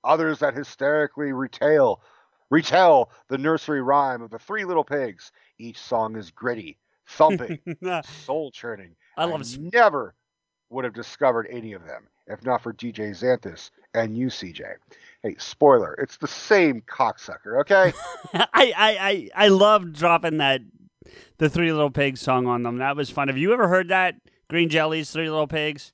Others 0.03 0.39
that 0.39 0.53
hysterically 0.53 1.31
retell 1.31 2.01
retell 2.49 3.09
the 3.29 3.37
nursery 3.37 3.81
rhyme 3.81 4.21
of 4.21 4.29
the 4.29 4.39
three 4.39 4.65
little 4.65 4.83
pigs. 4.83 5.31
Each 5.57 5.79
song 5.79 6.15
is 6.15 6.29
gritty, 6.31 6.77
thumping, 7.07 7.59
soul 8.25 8.51
churning. 8.51 8.95
I 9.17 9.25
love 9.25 9.41
I 9.41 9.57
never 9.73 10.13
would 10.69 10.85
have 10.85 10.93
discovered 10.93 11.47
any 11.49 11.73
of 11.73 11.85
them 11.85 12.07
if 12.27 12.43
not 12.43 12.61
for 12.61 12.73
DJ 12.73 13.11
Xanthus 13.11 13.69
and 13.93 14.17
you, 14.17 14.27
CJ. 14.27 14.61
Hey, 15.21 15.35
spoiler, 15.37 15.93
it's 15.95 16.17
the 16.17 16.27
same 16.27 16.81
cocksucker, 16.81 17.59
okay? 17.61 17.93
I, 18.33 18.47
I, 18.53 18.73
I, 18.77 19.29
I 19.35 19.47
love 19.49 19.93
dropping 19.93 20.37
that 20.37 20.61
the 21.37 21.49
Three 21.49 21.71
Little 21.71 21.91
Pigs 21.91 22.21
song 22.21 22.47
on 22.47 22.63
them. 22.63 22.77
That 22.77 22.95
was 22.95 23.09
fun. 23.09 23.27
Have 23.27 23.37
you 23.37 23.53
ever 23.53 23.67
heard 23.67 23.89
that? 23.89 24.15
Green 24.49 24.69
Jellies, 24.69 25.11
Three 25.11 25.29
Little 25.29 25.47
Pigs? 25.47 25.93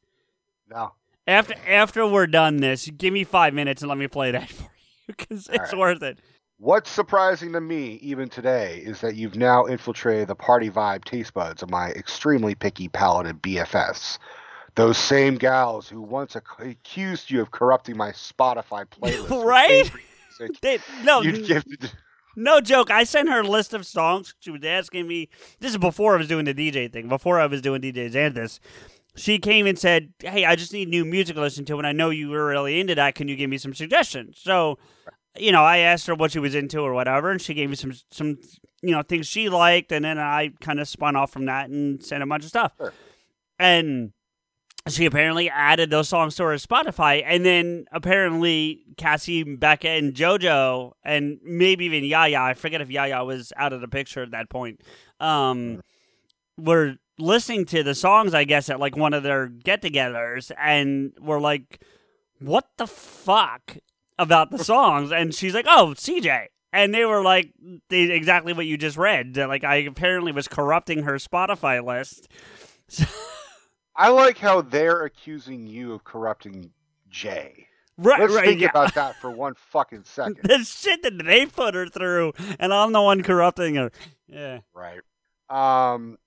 no. 0.70 0.94
After 1.30 1.54
after 1.68 2.08
we're 2.08 2.26
done 2.26 2.58
this, 2.58 2.88
give 2.88 3.14
me 3.14 3.24
five 3.24 3.54
minutes 3.54 3.84
and 3.84 3.90
let 3.90 4.00
me 4.00 4.08
play 4.08 4.32
that 4.32 4.50
for 4.50 4.64
you 4.64 4.70
because 5.06 5.48
it's 5.48 5.74
right. 5.74 5.78
worth 5.78 6.02
it. 6.02 6.18
What's 6.58 6.90
surprising 6.90 7.54
to 7.54 7.62
me, 7.62 8.00
even 8.02 8.30
today, 8.30 8.82
is 8.84 9.00
that 9.02 9.16
you've 9.16 9.36
now 9.36 9.66
infiltrated 9.66 10.28
the 10.28 10.36
party 10.36 10.72
vibe 10.72 11.06
taste 11.06 11.36
buds 11.36 11.62
of 11.62 11.70
my 11.70 11.92
extremely 11.92 12.56
picky 12.56 12.88
palate 12.88 13.28
palated 13.42 13.42
BFFs. 13.44 14.18
Those 14.74 14.98
same 14.98 15.36
gals 15.36 15.88
who 15.88 16.02
once 16.02 16.36
ac- 16.36 16.72
accused 16.72 17.30
you 17.30 17.42
of 17.42 17.52
corrupting 17.52 17.96
my 17.96 18.10
Spotify 18.10 18.86
playlist. 18.90 19.46
Right? 19.46 19.92
They, 20.62 20.80
no, 21.04 21.22
gifted. 21.22 21.92
no 22.36 22.60
joke. 22.60 22.90
I 22.90 23.04
sent 23.04 23.30
her 23.30 23.42
a 23.42 23.48
list 23.48 23.76
of 23.76 23.86
songs. 23.86 24.34
She 24.40 24.50
was 24.50 24.64
asking 24.64 25.08
me. 25.08 25.30
This 25.60 25.72
is 25.72 25.78
before 25.78 26.16
I 26.16 26.18
was 26.18 26.28
doing 26.28 26.46
the 26.46 26.56
DJ 26.56 26.92
thing. 26.92 27.08
Before 27.08 27.40
I 27.40 27.46
was 27.46 27.62
doing 27.62 27.82
DJ 27.82 28.12
Xanthus. 28.12 28.60
She 29.20 29.38
came 29.38 29.68
and 29.68 29.78
said, 29.78 30.14
"Hey, 30.20 30.46
I 30.46 30.56
just 30.56 30.72
need 30.72 30.88
new 30.88 31.04
music 31.04 31.36
to 31.36 31.42
listen 31.42 31.66
to, 31.66 31.78
and 31.78 31.86
I 31.86 31.92
know 31.92 32.10
you 32.10 32.30
were 32.30 32.48
really 32.48 32.80
into 32.80 32.96
that. 32.96 33.16
Can 33.16 33.28
you 33.28 33.36
give 33.36 33.50
me 33.50 33.58
some 33.58 33.74
suggestions?" 33.74 34.40
So, 34.42 34.80
you 35.38 35.52
know, 35.52 35.64
I 35.64 35.80
asked 35.80 36.08
her 36.08 36.16
what 36.16 36.32
she 36.32 36.40
was 36.40 36.56
into 36.56 36.80
or 36.80 36.94
whatever, 36.94 37.30
and 37.30 37.42
she 37.42 37.54
gave 37.54 37.70
me 37.70 37.76
some 37.76 37.92
some 38.12 38.38
you 38.82 38.92
know 38.92 39.02
things 39.02 39.28
she 39.28 39.50
liked, 39.50 39.92
and 39.92 40.06
then 40.06 40.18
I 40.18 40.52
kind 40.62 40.80
of 40.80 40.88
spun 40.88 41.18
off 41.18 41.32
from 41.32 41.46
that 41.46 41.70
and 41.70 42.02
sent 42.02 42.24
a 42.24 42.26
bunch 42.26 42.44
of 42.44 42.50
stuff. 42.50 42.72
Sure. 42.78 42.94
And 43.60 44.14
she 44.88 45.06
apparently 45.06 45.50
added 45.50 45.90
those 45.90 46.08
songs 46.08 46.36
to 46.38 46.44
her 46.44 46.56
Spotify, 46.56 47.22
and 47.26 47.46
then 47.46 47.86
apparently 47.92 48.84
Cassie, 48.98 49.44
Becca, 49.44 49.90
and 49.90 50.14
JoJo, 50.14 50.94
and 51.04 51.40
maybe 51.44 51.86
even 51.86 52.06
Yaya. 52.06 52.42
I 52.42 52.54
forget 52.54 52.80
if 52.80 52.90
Yaya 52.90 53.26
was 53.26 53.52
out 53.58 53.74
of 53.74 53.82
the 53.82 53.90
picture 53.90 54.24
at 54.24 54.32
that 54.32 54.50
point. 54.50 54.82
Um, 55.20 55.82
were 56.58 56.96
listening 57.20 57.66
to 57.66 57.84
the 57.84 57.96
songs, 57.96 58.34
I 58.34 58.44
guess, 58.44 58.70
at 58.70 58.80
like 58.80 58.96
one 58.96 59.14
of 59.14 59.24
their 59.24 59.48
get-togethers, 59.48 60.52
and 60.58 61.14
were 61.20 61.40
like, 61.40 61.84
"What 62.40 62.70
the 62.78 62.88
fuck 62.88 63.78
about 64.18 64.52
the 64.52 64.64
songs?" 64.64 65.12
And 65.12 65.34
she's 65.34 65.54
like, 65.54 65.66
"Oh, 65.68 65.94
CJ." 65.96 66.48
And 66.72 66.94
they 66.94 67.06
were 67.06 67.24
like 67.24 67.52
they, 67.90 68.02
exactly 68.12 68.54
what 68.54 68.66
you 68.66 68.78
just 68.78 68.98
read. 68.98 69.36
Like 69.38 69.64
I 69.64 69.78
apparently 69.78 70.32
was 70.32 70.48
corrupting 70.48 71.04
her 71.04 71.16
Spotify 71.16 71.84
list. 71.84 72.28
I 73.96 74.10
like 74.10 74.38
how 74.38 74.62
they're 74.62 75.02
accusing 75.04 75.68
you 75.68 75.94
of 75.94 76.04
corrupting 76.04 76.72
Jay. 77.10 77.68
Right, 77.98 78.22
Let's 78.22 78.34
right. 78.34 78.46
think 78.46 78.62
yeah. 78.62 78.70
about 78.70 78.96
that 78.96 79.16
for 79.20 79.30
one 79.30 79.56
fucking 79.72 80.04
second. 80.06 80.38
the 80.44 80.60
shit 80.60 81.04
that 81.04 81.22
they 81.22 81.46
put 81.46 81.76
her 81.76 81.86
through, 81.88 82.32
and 82.58 82.74
I'm 82.74 82.94
the 82.94 83.02
one 83.02 83.24
corrupting 83.24 83.76
her. 83.76 83.92
Yeah. 84.28 84.60
right. 84.74 85.02
Um, 85.50 86.18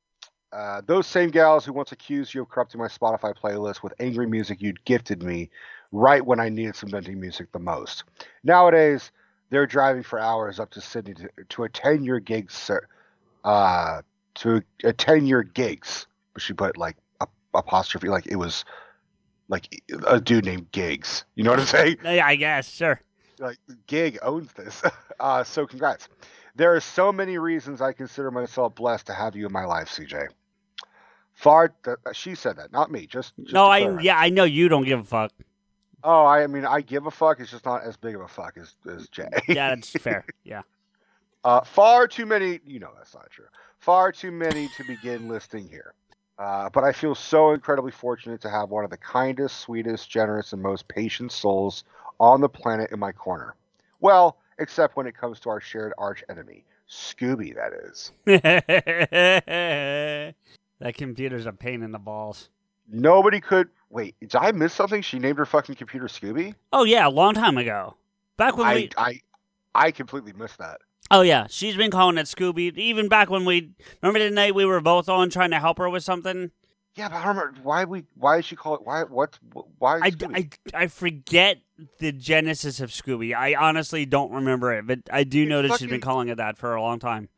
uh, 0.53 0.83
those 0.87 1.07
same 1.07 1.31
gals 1.31 1.65
who 1.65 1.73
once 1.73 1.93
accused 1.93 2.35
you 2.35 2.43
of 2.43 2.49
corrupting 2.49 2.81
my 2.81 2.89
Spotify 2.89 3.35
playlist 3.35 3.83
with 3.83 3.95
angry 3.99 4.27
music 4.27 4.61
you'd 4.61 4.85
gifted 4.85 5.23
me 5.23 5.51
right 5.93 6.25
when 6.25 6.41
I 6.41 6.49
needed 6.49 6.77
some 6.77 6.91
venting 6.91 7.21
music 7.21 7.51
the 7.53 7.59
most. 7.59 8.05
Nowadays, 8.45 9.11
they're 9.51 9.67
driving 9.67 10.03
for 10.03 10.19
hours 10.19 10.61
up 10.61 10.71
to 10.73 10.81
Sydney 10.81 11.15
to, 11.15 11.29
to 11.51 11.65
attend 11.65 12.05
your 12.05 12.21
gigs, 12.21 12.55
sir. 12.55 12.87
Uh, 13.45 14.03
to 14.37 14.63
attend 14.85 15.29
your 15.29 15.43
gigs. 15.43 16.07
She 16.39 16.53
put 16.55 16.77
like 16.79 16.97
a, 17.21 17.27
apostrophe, 17.55 18.09
like 18.09 18.27
it 18.27 18.37
was 18.37 18.65
like 19.49 19.83
a 20.07 20.21
dude 20.21 20.45
named 20.47 20.71
Gigs. 20.73 21.25
You 21.35 21.45
know 21.45 21.51
what 21.51 21.61
I'm 21.61 21.67
saying? 21.67 21.97
Yeah, 22.05 22.27
I 22.27 22.37
guess. 22.37 22.71
Sure. 22.71 23.01
like 23.39 23.59
gig 23.87 24.19
owns 24.23 24.53
this 24.53 24.83
uh 25.21 25.43
so 25.43 25.67
congrats 25.67 26.09
there 26.55 26.75
are 26.75 26.81
so 26.81 27.11
many 27.13 27.39
reasons 27.39 27.81
i 27.81 27.93
consider 27.93 28.31
myself 28.31 28.75
blessed 28.75 29.07
to 29.07 29.13
have 29.15 29.35
you 29.35 29.47
in 29.47 29.53
my 29.53 29.65
life 29.65 29.89
cj 29.89 30.29
far 31.35 31.73
th- 31.85 31.97
she 32.13 32.35
said 32.35 32.57
that 32.57 32.73
not 32.73 32.91
me 32.91 33.07
just, 33.07 33.33
just 33.43 33.55
no, 33.55 33.67
I 33.67 34.01
yeah, 34.01 34.19
I 34.19 34.31
know 34.31 34.45
you 34.45 34.69
don't 34.69 34.85
give 34.85 35.01
a 35.01 35.05
fuck. 35.05 35.33
oh 36.05 36.25
i 36.27 36.47
mean 36.47 36.65
i 36.65 36.81
give 36.81 37.07
a 37.07 37.11
fuck 37.11 37.41
it's 37.41 37.51
just 37.51 37.65
not 37.65 37.83
as 37.85 37.97
big 37.97 38.15
of 38.15 38.21
a 38.21 38.29
fuck 38.29 38.57
as, 38.57 38.75
as 38.93 39.09
jay 39.09 39.29
Yeah, 39.49 39.75
that's 39.75 39.91
fair. 40.01 40.25
Yeah. 40.45 40.63
uh 41.45 41.61
far 41.63 42.07
too 42.09 42.27
many 42.27 42.61
you 42.67 42.79
know 42.81 42.91
that's 42.97 43.15
not 43.15 43.31
true 43.31 43.47
far 43.79 44.11
too 44.13 44.31
many 44.33 44.69
to 44.77 44.85
begin 44.85 45.29
listing 45.29 45.69
here 45.69 45.95
uh, 46.39 46.69
but 46.71 46.83
I 46.83 46.93
feel 46.93 47.15
so 47.15 47.53
incredibly 47.53 47.93
fortunate 47.93 48.41
to 48.41 48.51
have 48.51 48.71
one 48.71 48.85
of 48.85 48.91
the 48.91 48.97
kindest, 48.97 49.59
sweetest, 49.59 50.11
generous, 50.11 50.53
and 50.55 50.63
most 50.63 50.89
patient 50.89 51.31
souls 51.31 51.85
on 52.19 52.41
the 52.41 52.49
planet 52.49 52.91
in 52.91 52.99
my 52.99 53.13
corner. 53.13 53.55
Well, 54.01 54.39
except 54.59 54.97
when 54.97 55.07
it 55.07 55.15
comes 55.17 55.39
to 55.41 55.51
our 55.51 55.61
shared 55.61 55.93
arch 55.99 56.25
enemy, 56.31 56.65
Scooby, 56.89 57.55
that 57.55 57.75
is. 57.75 58.13
that 60.83 60.97
computer's 60.97 61.47
a 61.47 61.53
pain 61.53 61.83
in 61.83 61.93
the 61.93 61.99
balls. 61.99 62.49
Nobody 62.91 63.41
could. 63.41 63.69
Wait, 63.89 64.17
did 64.21 64.35
I 64.35 64.51
miss 64.53 64.73
something? 64.73 65.01
She 65.01 65.19
named 65.19 65.39
her 65.39 65.47
fucking 65.47 65.77
computer 65.77 66.07
Scooby? 66.07 66.55
Oh 66.73 66.85
yeah, 66.85 67.07
a 67.07 67.11
long 67.11 67.35
time 67.35 67.57
ago. 67.57 67.95
Back 68.37 68.57
when 68.57 68.67
I, 68.67 68.75
we 68.75 68.91
I, 68.97 69.21
I 69.75 69.91
completely 69.93 70.33
missed 70.33 70.59
that. 70.59 70.81
Oh 71.11 71.21
yeah, 71.21 71.47
she's 71.49 71.77
been 71.77 71.91
calling 71.91 72.19
it 72.19 72.27
Scooby. 72.27 72.77
Even 72.77 73.09
back 73.09 73.31
when 73.31 73.45
we 73.45 73.71
remember 74.03 74.19
the 74.19 74.31
night 74.31 74.55
we 74.55 74.65
were 74.65 74.81
both 74.81 75.09
on 75.09 75.31
trying 75.31 75.51
to 75.51 75.61
help 75.61 75.79
her 75.79 75.89
with 75.89 76.03
something. 76.03 76.51
Yeah, 76.97 77.09
but 77.09 77.19
I 77.19 77.25
don't 77.27 77.37
remember 77.37 77.61
why 77.63 77.85
we. 77.85 78.05
Why 78.17 78.37
did 78.37 78.45
she 78.47 78.57
call 78.57 78.75
it? 78.75 78.83
Why? 78.83 79.05
What? 79.05 79.39
Why? 79.79 80.01
I? 80.03 80.13
I, 80.35 80.49
I 80.75 80.87
forget 80.89 81.59
the 82.01 82.13
genesis 82.13 82.81
of 82.81 82.91
Scooby. 82.91 83.35
I 83.35 83.55
honestly 83.55 84.05
don't 84.05 84.33
remember 84.33 84.73
it, 84.73 84.87
but 84.87 84.99
I 85.13 85.25
do 85.25 85.47
know 85.47 85.61
It's 85.61 85.71
that 85.71 85.79
she's 85.79 85.89
been 85.89 86.01
calling 86.01 86.29
it 86.29 86.39
that 86.39 86.59
for 86.59 86.75
a 86.75 86.83
long 86.83 86.99
time. 86.99 87.29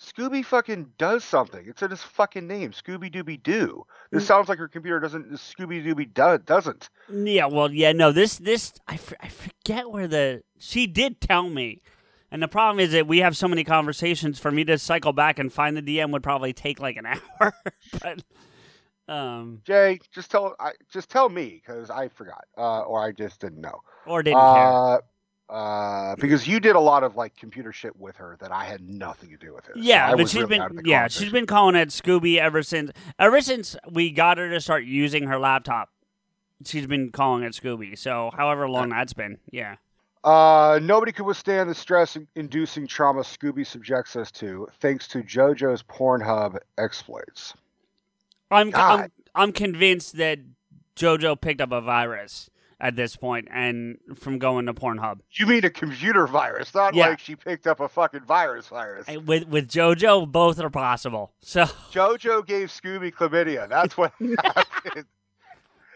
Scooby 0.00 0.44
fucking 0.44 0.92
does 0.96 1.24
something. 1.24 1.64
It's 1.66 1.82
in 1.82 1.90
his 1.90 2.02
fucking 2.02 2.46
name, 2.46 2.70
Scooby 2.70 3.12
Dooby 3.12 3.42
Doo. 3.42 3.84
This 4.12 4.22
Mm. 4.24 4.26
sounds 4.28 4.48
like 4.48 4.58
her 4.58 4.68
computer 4.68 5.00
doesn't. 5.00 5.32
Scooby 5.32 5.84
Dooby 5.84 6.12
do, 6.14 6.38
doesn't. 6.44 6.88
Yeah, 7.12 7.46
well, 7.46 7.72
yeah, 7.72 7.90
no, 7.92 8.12
this 8.12 8.38
this 8.38 8.72
I, 8.86 8.94
f- 8.94 9.14
I 9.20 9.28
forget 9.28 9.90
where 9.90 10.06
the 10.06 10.42
she 10.58 10.86
did 10.86 11.20
tell 11.20 11.48
me, 11.48 11.82
and 12.30 12.40
the 12.40 12.46
problem 12.48 12.78
is 12.78 12.92
that 12.92 13.08
we 13.08 13.18
have 13.18 13.36
so 13.36 13.48
many 13.48 13.64
conversations. 13.64 14.38
For 14.38 14.52
me 14.52 14.64
to 14.66 14.78
cycle 14.78 15.12
back 15.12 15.38
and 15.40 15.52
find 15.52 15.76
the 15.76 15.82
DM 15.82 16.12
would 16.12 16.22
probably 16.22 16.52
take 16.52 16.78
like 16.78 16.96
an 16.96 17.06
hour. 17.40 17.52
but 18.00 18.22
um, 19.12 19.62
Jay, 19.64 19.98
just 20.14 20.30
tell. 20.30 20.54
I 20.60 20.72
just 20.92 21.08
tell 21.10 21.28
me 21.28 21.60
because 21.64 21.90
I 21.90 22.06
forgot, 22.08 22.44
uh, 22.56 22.82
or 22.82 23.02
I 23.04 23.10
just 23.10 23.40
didn't 23.40 23.60
know. 23.60 23.80
or 24.06 24.22
didn't 24.22 24.38
care. 24.54 25.00
Uh, 25.50 25.52
uh, 25.52 26.16
because 26.16 26.46
you 26.46 26.60
did 26.60 26.76
a 26.76 26.80
lot 26.80 27.02
of 27.02 27.16
like 27.16 27.36
computer 27.36 27.72
shit 27.72 27.98
with 27.98 28.16
her 28.16 28.36
that 28.40 28.52
I 28.52 28.64
had 28.64 28.88
nothing 28.88 29.30
to 29.30 29.36
do 29.36 29.54
with 29.54 29.68
it. 29.68 29.76
Yeah, 29.76 30.10
I 30.10 30.14
but 30.14 30.28
she's 30.28 30.42
really 30.42 30.58
been 30.58 30.80
yeah 30.84 31.08
she's 31.08 31.32
been 31.32 31.46
calling 31.46 31.74
it 31.74 31.88
Scooby 31.88 32.38
ever 32.38 32.62
since 32.62 32.90
ever 33.18 33.40
since 33.40 33.76
we 33.90 34.10
got 34.10 34.38
her 34.38 34.50
to 34.50 34.60
start 34.60 34.84
using 34.84 35.26
her 35.26 35.38
laptop. 35.38 35.90
She's 36.64 36.86
been 36.86 37.10
calling 37.10 37.44
it 37.44 37.52
Scooby. 37.52 37.96
So 37.96 38.30
however 38.36 38.68
long 38.68 38.90
that's 38.90 39.12
been, 39.12 39.38
yeah. 39.50 39.76
Uh, 40.24 40.80
nobody 40.82 41.12
could 41.12 41.24
withstand 41.24 41.70
the 41.70 41.74
stress-inducing 41.74 42.86
trauma 42.88 43.20
Scooby 43.20 43.64
subjects 43.64 44.16
us 44.16 44.32
to, 44.32 44.66
thanks 44.80 45.06
to 45.08 45.22
JoJo's 45.22 45.82
Pornhub 45.84 46.58
exploits. 46.76 47.54
I'm, 48.50 48.74
I'm 48.74 49.12
I'm 49.34 49.52
convinced 49.52 50.16
that 50.16 50.40
JoJo 50.96 51.40
picked 51.40 51.60
up 51.60 51.70
a 51.70 51.80
virus 51.80 52.50
at 52.80 52.94
this 52.94 53.16
point 53.16 53.48
and 53.52 53.98
from 54.16 54.38
going 54.38 54.66
to 54.66 54.74
Pornhub. 54.74 55.18
You 55.32 55.46
mean 55.46 55.64
a 55.64 55.70
computer 55.70 56.26
virus, 56.26 56.74
not 56.74 56.94
Yeah. 56.94 57.08
like 57.08 57.18
she 57.18 57.34
picked 57.36 57.66
up 57.66 57.80
a 57.80 57.88
fucking 57.88 58.24
virus 58.24 58.68
virus. 58.68 59.06
And 59.08 59.26
With 59.26 59.48
with 59.48 59.68
JoJo, 59.68 60.30
both 60.30 60.60
are 60.60 60.70
possible. 60.70 61.32
So 61.40 61.64
JoJo 61.92 62.46
gave 62.46 62.68
Scooby 62.68 63.12
chlamydia. 63.12 63.68
That's 63.68 63.96
what 63.96 64.12
happened. 64.44 65.06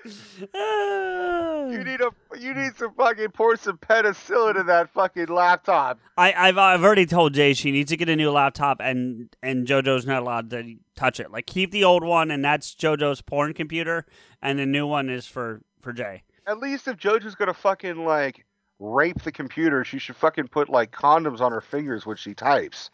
You 0.05 1.85
need 1.85 2.01
a 2.01 2.11
you 2.37 2.55
need 2.55 2.75
some 2.77 2.93
fucking 2.95 3.29
pour 3.31 3.57
some 3.57 3.79
penicillin 3.79 4.59
in 4.61 4.67
that 4.67 4.91
fucking 4.91 5.27
laptop. 5.27 6.01
I, 6.17 6.33
I've 6.33 6.59
I've 6.59 6.83
already 6.83 7.07
told 7.07 7.35
Jay 7.35 7.55
she 7.55 7.71
needs 7.71 7.91
to 7.91 7.97
get 7.97 8.09
a 8.09 8.17
new 8.17 8.33
laptop 8.33 8.81
and 8.81 9.29
and 9.43 9.67
JoJo's 9.67 10.05
not 10.05 10.23
allowed 10.23 10.51
to 10.51 10.75
touch 10.97 11.21
it. 11.21 11.31
Like 11.31 11.47
keep 11.47 11.71
the 11.71 11.85
old 11.85 12.03
one 12.03 12.33
and 12.33 12.45
that's 12.45 12.75
JoJo's 12.75 13.23
porn 13.23 13.55
computer, 13.55 14.05
and 14.43 14.59
the 14.59 14.67
new 14.67 14.87
one 14.89 15.09
is 15.09 15.27
for 15.29 15.63
for 15.81 15.93
Jay. 15.93 16.25
At 16.47 16.59
least 16.59 16.89
if 16.89 16.97
JoJo's 16.97 17.35
gonna 17.35 17.55
fucking 17.55 18.05
like 18.05 18.45
rape 18.79 19.23
the 19.23 19.33
computer, 19.33 19.85
she 19.85 19.99
should 19.99 20.17
fucking 20.17 20.49
put 20.49 20.69
like 20.69 20.91
condoms 20.91 21.41
on 21.41 21.53
her 21.53 21.61
fingers 21.61 22.05
when 22.07 22.17
she 22.17 22.35
types. 22.35 22.91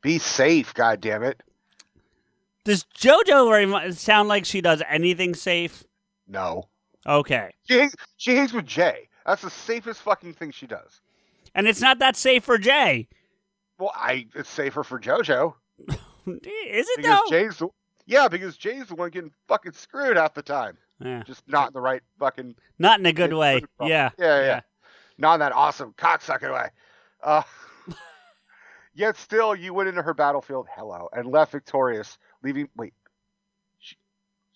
Be 0.00 0.18
safe, 0.18 0.72
god 0.74 1.00
damn 1.00 1.22
it. 1.22 1.40
Does 2.64 2.84
JoJo 2.96 3.48
very 3.50 3.66
mu- 3.66 3.92
sound 3.92 4.28
like 4.28 4.44
she 4.44 4.60
does 4.60 4.82
anything 4.88 5.34
safe? 5.34 5.84
No. 6.26 6.64
Okay, 7.06 7.54
She 7.68 7.78
hangs, 7.78 7.94
she 8.18 8.36
hangs 8.36 8.52
with 8.52 8.66
Jay. 8.66 9.08
That's 9.24 9.40
the 9.42 9.48
safest 9.50 10.02
fucking 10.02 10.34
thing 10.34 10.50
she 10.50 10.66
does. 10.66 11.00
and 11.54 11.66
it's 11.66 11.80
not 11.80 11.98
that 12.00 12.16
safe 12.16 12.44
for 12.44 12.58
Jay, 12.58 13.08
Well, 13.78 13.92
I 13.94 14.26
it's 14.34 14.50
safer 14.50 14.82
for 14.84 14.98
JoJo 15.00 15.54
is 15.88 15.96
it 16.26 16.96
because 16.96 17.20
though? 17.24 17.30
Jay's 17.30 17.56
the 17.58 17.68
yeah 18.06 18.28
because 18.28 18.56
Jay's 18.58 18.88
the 18.88 18.94
one 18.94 19.10
getting 19.10 19.30
fucking 19.46 19.72
screwed 19.72 20.16
half 20.18 20.34
the 20.34 20.42
time. 20.42 20.76
Yeah. 21.00 21.22
Just 21.24 21.46
not 21.48 21.68
in 21.68 21.72
the 21.74 21.80
right 21.80 22.02
fucking 22.18 22.56
Not 22.78 22.98
in 23.00 23.06
a 23.06 23.12
good 23.12 23.32
way. 23.32 23.60
problem. 23.76 23.90
Yeah. 23.90 24.10
Yeah, 24.18 24.40
yeah. 24.42 24.60
not 25.16 25.34
in 25.34 25.40
that 25.40 25.52
awesome 25.52 25.92
cocksucking 25.96 26.52
way. 26.52 26.68
Uh, 27.22 27.42
yet 28.94 29.16
still, 29.16 29.54
you 29.54 29.72
went 29.74 29.88
into 29.88 30.02
her 30.02 30.14
battlefield, 30.14 30.66
hello, 30.74 31.08
and 31.12 31.26
left 31.28 31.52
victorious, 31.52 32.18
leaving. 32.42 32.68
Wait, 32.76 32.94
she, 33.78 33.96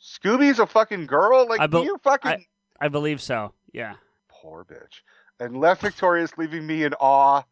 Scooby's 0.00 0.58
a 0.58 0.66
fucking 0.66 1.06
girl? 1.06 1.46
Like 1.49 1.61
I 1.61 1.66
bel- 1.66 1.84
you 1.84 1.99
fucking 2.02 2.44
I 2.80 2.88
believe 2.88 3.20
so. 3.20 3.52
Yeah. 3.72 3.94
poor 4.28 4.64
bitch, 4.64 5.02
and 5.38 5.56
left 5.56 5.82
victorious, 5.82 6.32
leaving 6.37 6.66
me 6.66 6.84
in 6.84 6.94
awe. 6.94 7.42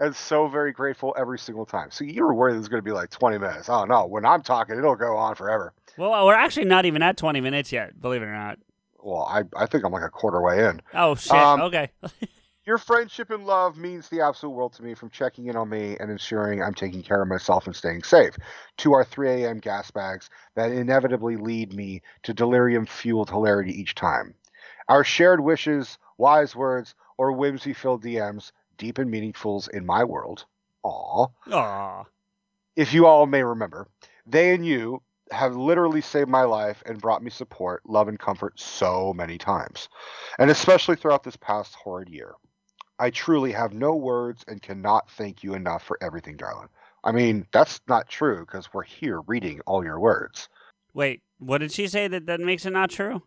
And 0.00 0.16
so 0.16 0.48
very 0.48 0.72
grateful 0.72 1.14
every 1.18 1.38
single 1.38 1.66
time. 1.66 1.90
So 1.90 2.04
you 2.04 2.24
were 2.24 2.34
worried 2.34 2.54
it 2.54 2.58
was 2.58 2.68
going 2.68 2.82
to 2.82 2.84
be 2.84 2.92
like 2.92 3.10
20 3.10 3.38
minutes. 3.38 3.68
Oh 3.68 3.84
no, 3.84 4.06
when 4.06 4.24
I'm 4.24 4.42
talking, 4.42 4.78
it'll 4.78 4.96
go 4.96 5.16
on 5.16 5.34
forever. 5.34 5.74
Well, 5.98 6.26
we're 6.26 6.34
actually 6.34 6.64
not 6.64 6.86
even 6.86 7.02
at 7.02 7.18
20 7.18 7.40
minutes 7.40 7.70
yet, 7.70 8.00
believe 8.00 8.22
it 8.22 8.26
or 8.26 8.32
not. 8.32 8.58
Well, 9.02 9.24
I, 9.30 9.42
I 9.56 9.66
think 9.66 9.84
I'm 9.84 9.92
like 9.92 10.02
a 10.02 10.08
quarter 10.08 10.40
way 10.40 10.66
in. 10.66 10.80
Oh 10.94 11.14
shit. 11.14 11.32
Um, 11.32 11.60
okay. 11.62 11.90
Your 12.66 12.78
friendship 12.78 13.30
and 13.30 13.46
love 13.46 13.76
means 13.76 14.08
the 14.08 14.20
absolute 14.20 14.52
world 14.52 14.74
to 14.74 14.82
me 14.82 14.94
from 14.94 15.10
checking 15.10 15.46
in 15.46 15.56
on 15.56 15.68
me 15.68 15.96
and 15.98 16.10
ensuring 16.10 16.62
I'm 16.62 16.74
taking 16.74 17.02
care 17.02 17.20
of 17.20 17.28
myself 17.28 17.66
and 17.66 17.74
staying 17.74 18.02
safe, 18.02 18.36
to 18.78 18.92
our 18.92 19.02
3 19.02 19.30
a.m. 19.30 19.58
gas 19.58 19.90
bags 19.90 20.30
that 20.54 20.70
inevitably 20.70 21.36
lead 21.36 21.72
me 21.72 22.02
to 22.22 22.34
delirium 22.34 22.86
fueled 22.86 23.30
hilarity 23.30 23.72
each 23.72 23.94
time. 23.94 24.34
Our 24.88 25.04
shared 25.04 25.40
wishes, 25.40 25.98
wise 26.18 26.54
words, 26.54 26.94
or 27.16 27.32
whimsy 27.32 27.72
filled 27.72 28.04
DMs, 28.04 28.52
deep 28.80 28.98
and 28.98 29.12
meaningfuls 29.12 29.68
in 29.68 29.86
my 29.86 30.02
world. 30.02 30.46
Aw. 30.82 31.26
Aw. 31.52 32.04
If 32.74 32.92
you 32.94 33.06
all 33.06 33.26
may 33.26 33.44
remember, 33.44 33.86
they 34.26 34.54
and 34.54 34.66
you 34.66 35.02
have 35.30 35.54
literally 35.54 36.00
saved 36.00 36.30
my 36.30 36.42
life 36.42 36.82
and 36.86 37.00
brought 37.00 37.22
me 37.22 37.30
support, 37.30 37.82
love, 37.86 38.08
and 38.08 38.18
comfort 38.18 38.58
so 38.58 39.12
many 39.12 39.38
times, 39.38 39.88
and 40.38 40.50
especially 40.50 40.96
throughout 40.96 41.22
this 41.22 41.36
past 41.36 41.74
horrid 41.74 42.08
year. 42.08 42.34
I 42.98 43.10
truly 43.10 43.52
have 43.52 43.72
no 43.72 43.94
words 43.94 44.44
and 44.48 44.60
cannot 44.60 45.10
thank 45.10 45.44
you 45.44 45.54
enough 45.54 45.84
for 45.84 45.98
everything, 46.02 46.36
darling. 46.36 46.68
I 47.04 47.12
mean, 47.12 47.46
that's 47.52 47.80
not 47.86 48.08
true 48.08 48.40
because 48.40 48.72
we're 48.72 48.82
here 48.82 49.20
reading 49.26 49.60
all 49.66 49.84
your 49.84 50.00
words. 50.00 50.48
Wait, 50.94 51.22
what 51.38 51.58
did 51.58 51.72
she 51.72 51.86
say 51.86 52.08
that 52.08 52.26
that 52.26 52.40
makes 52.40 52.66
it 52.66 52.72
not 52.72 52.90
true? 52.90 53.22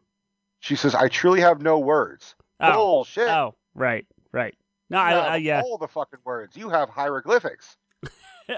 She 0.59 0.75
says, 0.75 0.93
I 0.93 1.07
truly 1.07 1.41
have 1.41 1.61
no 1.61 1.79
words. 1.79 2.35
Oh. 2.59 2.73
Bullshit. 2.73 3.27
Oh, 3.27 3.55
right, 3.73 4.05
right. 4.31 4.55
No, 4.93 4.99
I, 4.99 5.11
have 5.11 5.23
I 5.25 5.35
yeah. 5.37 5.61
all 5.65 5.77
the 5.77 5.87
fucking 5.87 6.19
words. 6.23 6.55
You 6.55 6.69
have 6.69 6.89
hieroglyphics. 6.89 7.77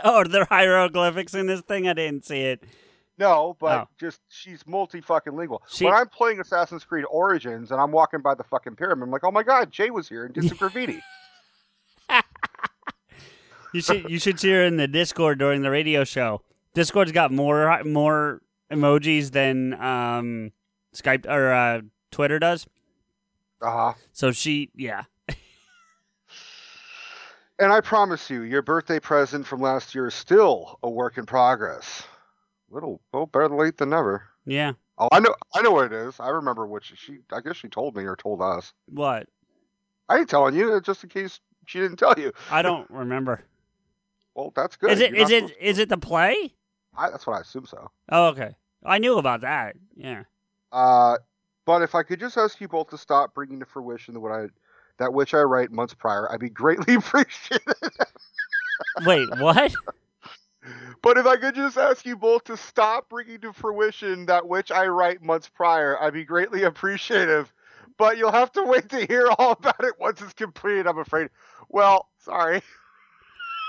Oh, 0.04 0.16
are 0.16 0.26
there 0.26 0.46
hieroglyphics 0.46 1.36
in 1.36 1.46
this 1.46 1.62
thing? 1.62 1.88
I 1.88 1.94
didn't 1.94 2.26
see 2.26 2.42
it. 2.42 2.64
No, 3.20 3.56
but 3.60 3.82
Oh. 3.82 3.88
just 4.00 4.20
she's 4.30 4.66
multi 4.66 5.00
fucking 5.00 5.36
lingual. 5.36 5.62
She- 5.70 5.86
When 5.86 5.94
I'm 5.94 6.10
playing 6.10 6.40
Assassin's 6.40 6.84
Creed 6.84 7.06
Origins 7.08 7.70
and 7.72 7.80
I'm 7.80 7.92
walking 7.92 8.22
by 8.22 8.34
the 8.34 8.44
fucking 8.44 8.76
pyramid, 8.78 9.04
I'm 9.04 9.12
like, 9.12 9.24
oh 9.24 9.30
my 9.30 9.44
god, 9.44 9.72
Jay 9.72 9.92
was 9.92 10.10
here 10.10 10.26
and 10.26 10.34
did 10.34 10.48
some 10.48 10.58
graffiti. 10.60 11.02
You 13.74 13.82
should 13.82 14.10
you 14.10 14.20
should 14.20 14.40
see 14.40 14.52
her 14.52 14.64
in 14.64 14.78
the 14.78 14.88
Discord 14.88 15.38
during 15.38 15.62
the 15.62 15.70
radio 15.70 16.04
show. 16.06 16.42
Discord's 16.74 17.12
got 17.12 17.32
more 17.32 17.84
more 17.84 18.42
emojis 18.72 19.32
than 19.32 19.74
um 19.74 20.52
Skype 20.96 21.26
or 21.28 21.52
uh, 21.52 21.82
Twitter 22.10 22.40
does. 22.40 22.66
Uh 23.62 23.70
huh. 23.72 23.94
So 24.14 24.32
she, 24.32 24.70
yeah, 24.76 25.04
And 27.60 27.72
I 27.72 27.82
promise 27.82 28.30
you, 28.30 28.42
your 28.42 28.62
birthday 28.62 29.00
present 29.00 29.48
from 29.48 29.62
last 29.62 29.96
year 29.96 30.08
is 30.08 30.14
still 30.14 30.80
a 30.84 30.90
work 30.90 31.18
in 31.18 31.26
progress. 31.26 32.04
Little, 32.70 33.02
well, 33.14 33.26
better 33.28 33.50
late 33.50 33.78
than 33.78 33.90
never. 33.90 34.24
yeah. 34.46 34.74
Oh, 34.98 35.10
I 35.12 35.20
know, 35.20 35.36
I 35.54 35.62
know 35.62 35.72
what 35.72 35.92
it 35.92 35.94
is. 35.94 36.22
I 36.22 36.30
remember 36.30 36.66
what 36.66 36.86
she, 36.86 36.96
she. 36.96 37.18
I 37.30 37.42
guess 37.42 37.58
she 37.58 37.68
told 37.68 37.98
me 37.98 38.06
or 38.06 38.16
told 38.16 38.42
us. 38.42 38.72
What? 38.88 39.28
I 40.08 40.20
ain't 40.20 40.30
telling 40.30 40.56
you, 40.56 40.80
just 40.80 41.04
in 41.04 41.10
case 41.10 41.42
she 41.66 41.80
didn't 41.80 41.98
tell 41.98 42.14
you. 42.18 42.32
I 42.50 42.62
don't 42.62 42.90
remember. 42.90 43.44
Well, 44.36 44.54
that's 44.56 44.78
good. 44.78 44.92
Is 44.92 45.02
it 45.02 45.14
is 45.14 45.32
it 45.32 45.52
is 45.60 45.80
it 45.80 45.90
the 45.90 45.98
play? 45.98 46.54
I, 46.96 47.10
that's 47.10 47.28
what 47.28 47.36
I 47.36 47.42
assume 47.42 47.66
so. 47.66 47.92
Oh, 48.10 48.28
okay. 48.28 48.56
I 48.86 49.00
knew 49.00 49.18
about 49.18 49.42
that. 49.42 49.76
Yeah. 49.98 50.24
Uh, 50.72 51.18
but 51.66 51.82
if 51.82 51.94
I 51.94 52.04
could 52.04 52.20
just 52.22 52.38
ask 52.38 52.62
you 52.62 52.70
both 52.70 52.90
to 52.92 52.98
stop 52.98 53.34
bringing 53.34 53.60
to 53.60 53.66
fruition 53.66 54.22
what 54.22 54.32
I, 54.32 54.48
that 54.98 55.14
which 55.14 55.34
I 55.34 55.42
write 55.42 55.72
months 55.72 55.94
prior, 55.94 56.32
I'd 56.32 56.40
be 56.40 56.50
greatly 56.50 56.96
appreciated. 56.96 57.76
Wait, 59.06 59.28
what? 59.40 59.74
but 61.02 61.18
if 61.18 61.26
I 61.26 61.38
could 61.38 61.56
just 61.56 61.78
ask 61.78 62.06
you 62.06 62.16
both 62.16 62.46
to 62.46 62.58
stop 62.58 63.10
bringing 63.10 63.40
to 63.42 63.54
fruition 63.54 64.26
that 64.28 64.48
which 64.48 64.72
I 64.72 64.88
write 64.88 65.22
months 65.22 65.50
prior, 65.50 66.02
I'd 66.02 66.14
be 66.14 66.26
greatly 66.26 66.64
appreciative. 66.64 67.54
But 67.98 68.18
you'll 68.18 68.32
have 68.32 68.52
to 68.54 68.64
wait 68.64 68.90
to 68.90 69.06
hear 69.06 69.30
all 69.38 69.52
about 69.52 69.84
it 69.84 69.94
once 70.00 70.22
it's 70.22 70.34
completed. 70.34 70.88
I'm 70.88 70.98
afraid. 70.98 71.30
Well, 71.70 72.10
sorry. 72.20 72.62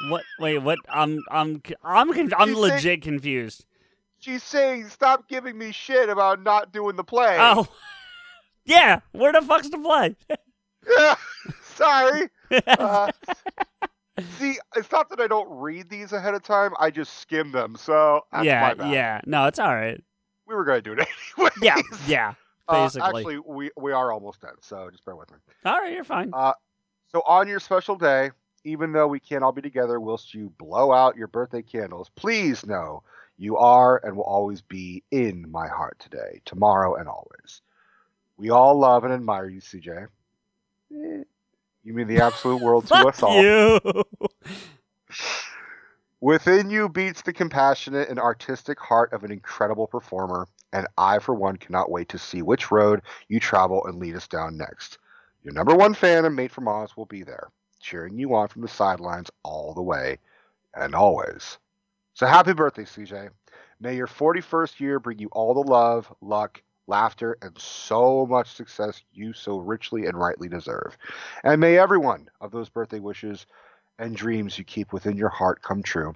What? 0.08 0.24
Wait, 0.40 0.58
what? 0.58 0.78
I'm 0.88 1.22
I'm 1.30 1.62
I'm 1.82 2.32
I'm 2.36 2.54
legit 2.54 3.02
confused. 3.02 3.64
She's 4.18 4.42
saying 4.42 4.88
stop 4.88 5.28
giving 5.28 5.56
me 5.56 5.72
shit 5.72 6.08
about 6.08 6.42
not 6.42 6.72
doing 6.72 6.96
the 6.96 7.04
play. 7.04 7.36
Oh, 7.38 7.68
yeah. 8.64 9.00
Where 9.12 9.32
the 9.32 9.42
fuck's 9.42 9.70
the 9.70 9.78
play? 9.78 10.16
Yeah, 10.88 11.16
sorry. 11.62 12.28
Uh, 12.66 13.10
see, 14.38 14.58
it's 14.76 14.90
not 14.90 15.08
that 15.10 15.20
I 15.20 15.26
don't 15.26 15.48
read 15.50 15.88
these 15.90 16.12
ahead 16.12 16.34
of 16.34 16.42
time. 16.42 16.72
I 16.78 16.90
just 16.90 17.18
skim 17.20 17.52
them. 17.52 17.76
So 17.76 18.22
that's 18.32 18.44
yeah, 18.44 18.74
yeah. 18.90 19.20
No, 19.26 19.46
it's 19.46 19.58
all 19.58 19.74
right. 19.74 20.02
We 20.46 20.54
were 20.54 20.64
going 20.64 20.82
to 20.82 20.94
do 20.94 21.00
it 21.00 21.08
anyway. 21.36 21.50
Yeah, 21.62 21.80
yeah. 22.06 22.34
Uh, 22.68 22.84
Basically. 22.84 23.08
actually, 23.20 23.38
we, 23.38 23.70
we 23.76 23.92
are 23.92 24.12
almost 24.12 24.40
done. 24.40 24.54
So 24.60 24.88
just 24.90 25.04
bear 25.04 25.16
with 25.16 25.30
me. 25.30 25.38
all 25.64 25.78
right, 25.78 25.92
you're 25.92 26.04
fine. 26.04 26.30
Uh, 26.32 26.52
So 27.12 27.22
on 27.26 27.48
your 27.48 27.60
special 27.60 27.96
day, 27.96 28.30
even 28.64 28.92
though 28.92 29.06
we 29.06 29.20
can't 29.20 29.44
all 29.44 29.52
be 29.52 29.62
together 29.62 30.00
whilst 30.00 30.34
you 30.34 30.50
blow 30.58 30.92
out 30.92 31.16
your 31.16 31.28
birthday 31.28 31.62
candles, 31.62 32.10
please 32.16 32.66
know 32.66 33.02
you 33.38 33.56
are 33.56 34.00
and 34.04 34.16
will 34.16 34.24
always 34.24 34.60
be 34.62 35.02
in 35.10 35.50
my 35.50 35.68
heart 35.68 35.96
today, 35.98 36.40
tomorrow, 36.44 36.96
and 36.96 37.08
always. 37.08 37.62
We 38.36 38.50
all 38.50 38.78
love 38.78 39.04
and 39.04 39.12
admire 39.14 39.48
you, 39.48 39.60
CJ. 39.60 40.08
You 41.84 41.94
mean 41.94 42.08
the 42.08 42.20
absolute 42.20 42.60
world 42.62 42.86
to 42.88 42.94
us 42.94 43.22
all. 43.22 43.42
you. 43.42 43.80
Within 46.20 46.70
you 46.70 46.88
beats 46.88 47.22
the 47.22 47.32
compassionate 47.32 48.08
and 48.08 48.18
artistic 48.18 48.80
heart 48.80 49.12
of 49.12 49.22
an 49.22 49.30
incredible 49.30 49.86
performer, 49.86 50.48
and 50.72 50.86
I, 50.98 51.18
for 51.18 51.34
one, 51.34 51.56
cannot 51.56 51.90
wait 51.90 52.08
to 52.08 52.18
see 52.18 52.42
which 52.42 52.70
road 52.70 53.02
you 53.28 53.38
travel 53.38 53.86
and 53.86 53.98
lead 53.98 54.16
us 54.16 54.26
down 54.26 54.56
next. 54.56 54.98
Your 55.44 55.52
number 55.54 55.76
one 55.76 55.94
fan 55.94 56.24
and 56.24 56.34
mate 56.34 56.50
from 56.50 56.66
Oz 56.66 56.96
will 56.96 57.06
be 57.06 57.22
there, 57.22 57.50
cheering 57.80 58.18
you 58.18 58.34
on 58.34 58.48
from 58.48 58.62
the 58.62 58.68
sidelines 58.68 59.30
all 59.44 59.74
the 59.74 59.82
way 59.82 60.18
and 60.74 60.94
always. 60.94 61.58
So 62.14 62.26
happy 62.26 62.52
birthday, 62.52 62.84
CJ. 62.84 63.28
May 63.78 63.94
your 63.94 64.06
41st 64.06 64.80
year 64.80 64.98
bring 64.98 65.18
you 65.18 65.28
all 65.32 65.54
the 65.54 65.70
love, 65.70 66.12
luck, 66.20 66.62
laughter, 66.86 67.36
and 67.42 67.58
so 67.58 68.26
much 68.26 68.52
success 68.52 69.02
you 69.12 69.32
so 69.32 69.58
richly 69.58 70.06
and 70.06 70.18
rightly 70.18 70.48
deserve. 70.48 70.96
And 71.44 71.60
may 71.60 71.78
every 71.78 71.98
one 71.98 72.28
of 72.40 72.50
those 72.50 72.68
birthday 72.68 73.00
wishes 73.00 73.46
and 73.98 74.14
dreams 74.14 74.58
you 74.58 74.64
keep 74.64 74.92
within 74.92 75.16
your 75.16 75.28
heart 75.28 75.62
come 75.62 75.82
true, 75.82 76.14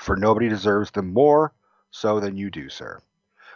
for 0.00 0.16
nobody 0.16 0.48
deserves 0.48 0.90
them 0.90 1.12
more 1.12 1.52
so 1.90 2.20
than 2.20 2.36
you 2.36 2.50
do, 2.50 2.68
sir. 2.68 3.00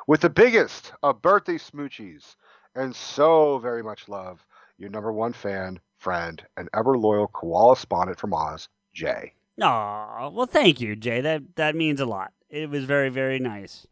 With 0.06 0.20
the 0.20 0.30
biggest 0.30 0.92
of 1.02 1.22
birthday 1.22 1.59
smoochies 1.59 2.37
and 2.74 2.94
so 2.94 3.59
very 3.59 3.82
much 3.82 4.09
love, 4.09 4.44
your 4.78 4.90
number 4.90 5.12
one 5.12 5.32
fan, 5.32 5.80
friend, 5.98 6.44
and 6.56 6.68
ever 6.74 6.96
loyal 6.98 7.28
koala 7.28 7.76
spondent 7.76 8.18
from 8.18 8.35
Oz, 8.35 8.68
Jay. 8.92 9.32
Aw, 9.61 10.28
well, 10.28 10.46
thank 10.46 10.80
you, 10.80 10.94
Jay. 10.94 11.20
That 11.22 11.56
that 11.56 11.74
means 11.74 12.00
a 12.00 12.06
lot. 12.06 12.32
It 12.50 12.68
was 12.68 12.85
very, 12.85 13.09
very 13.09 13.38
nice. 13.38 13.87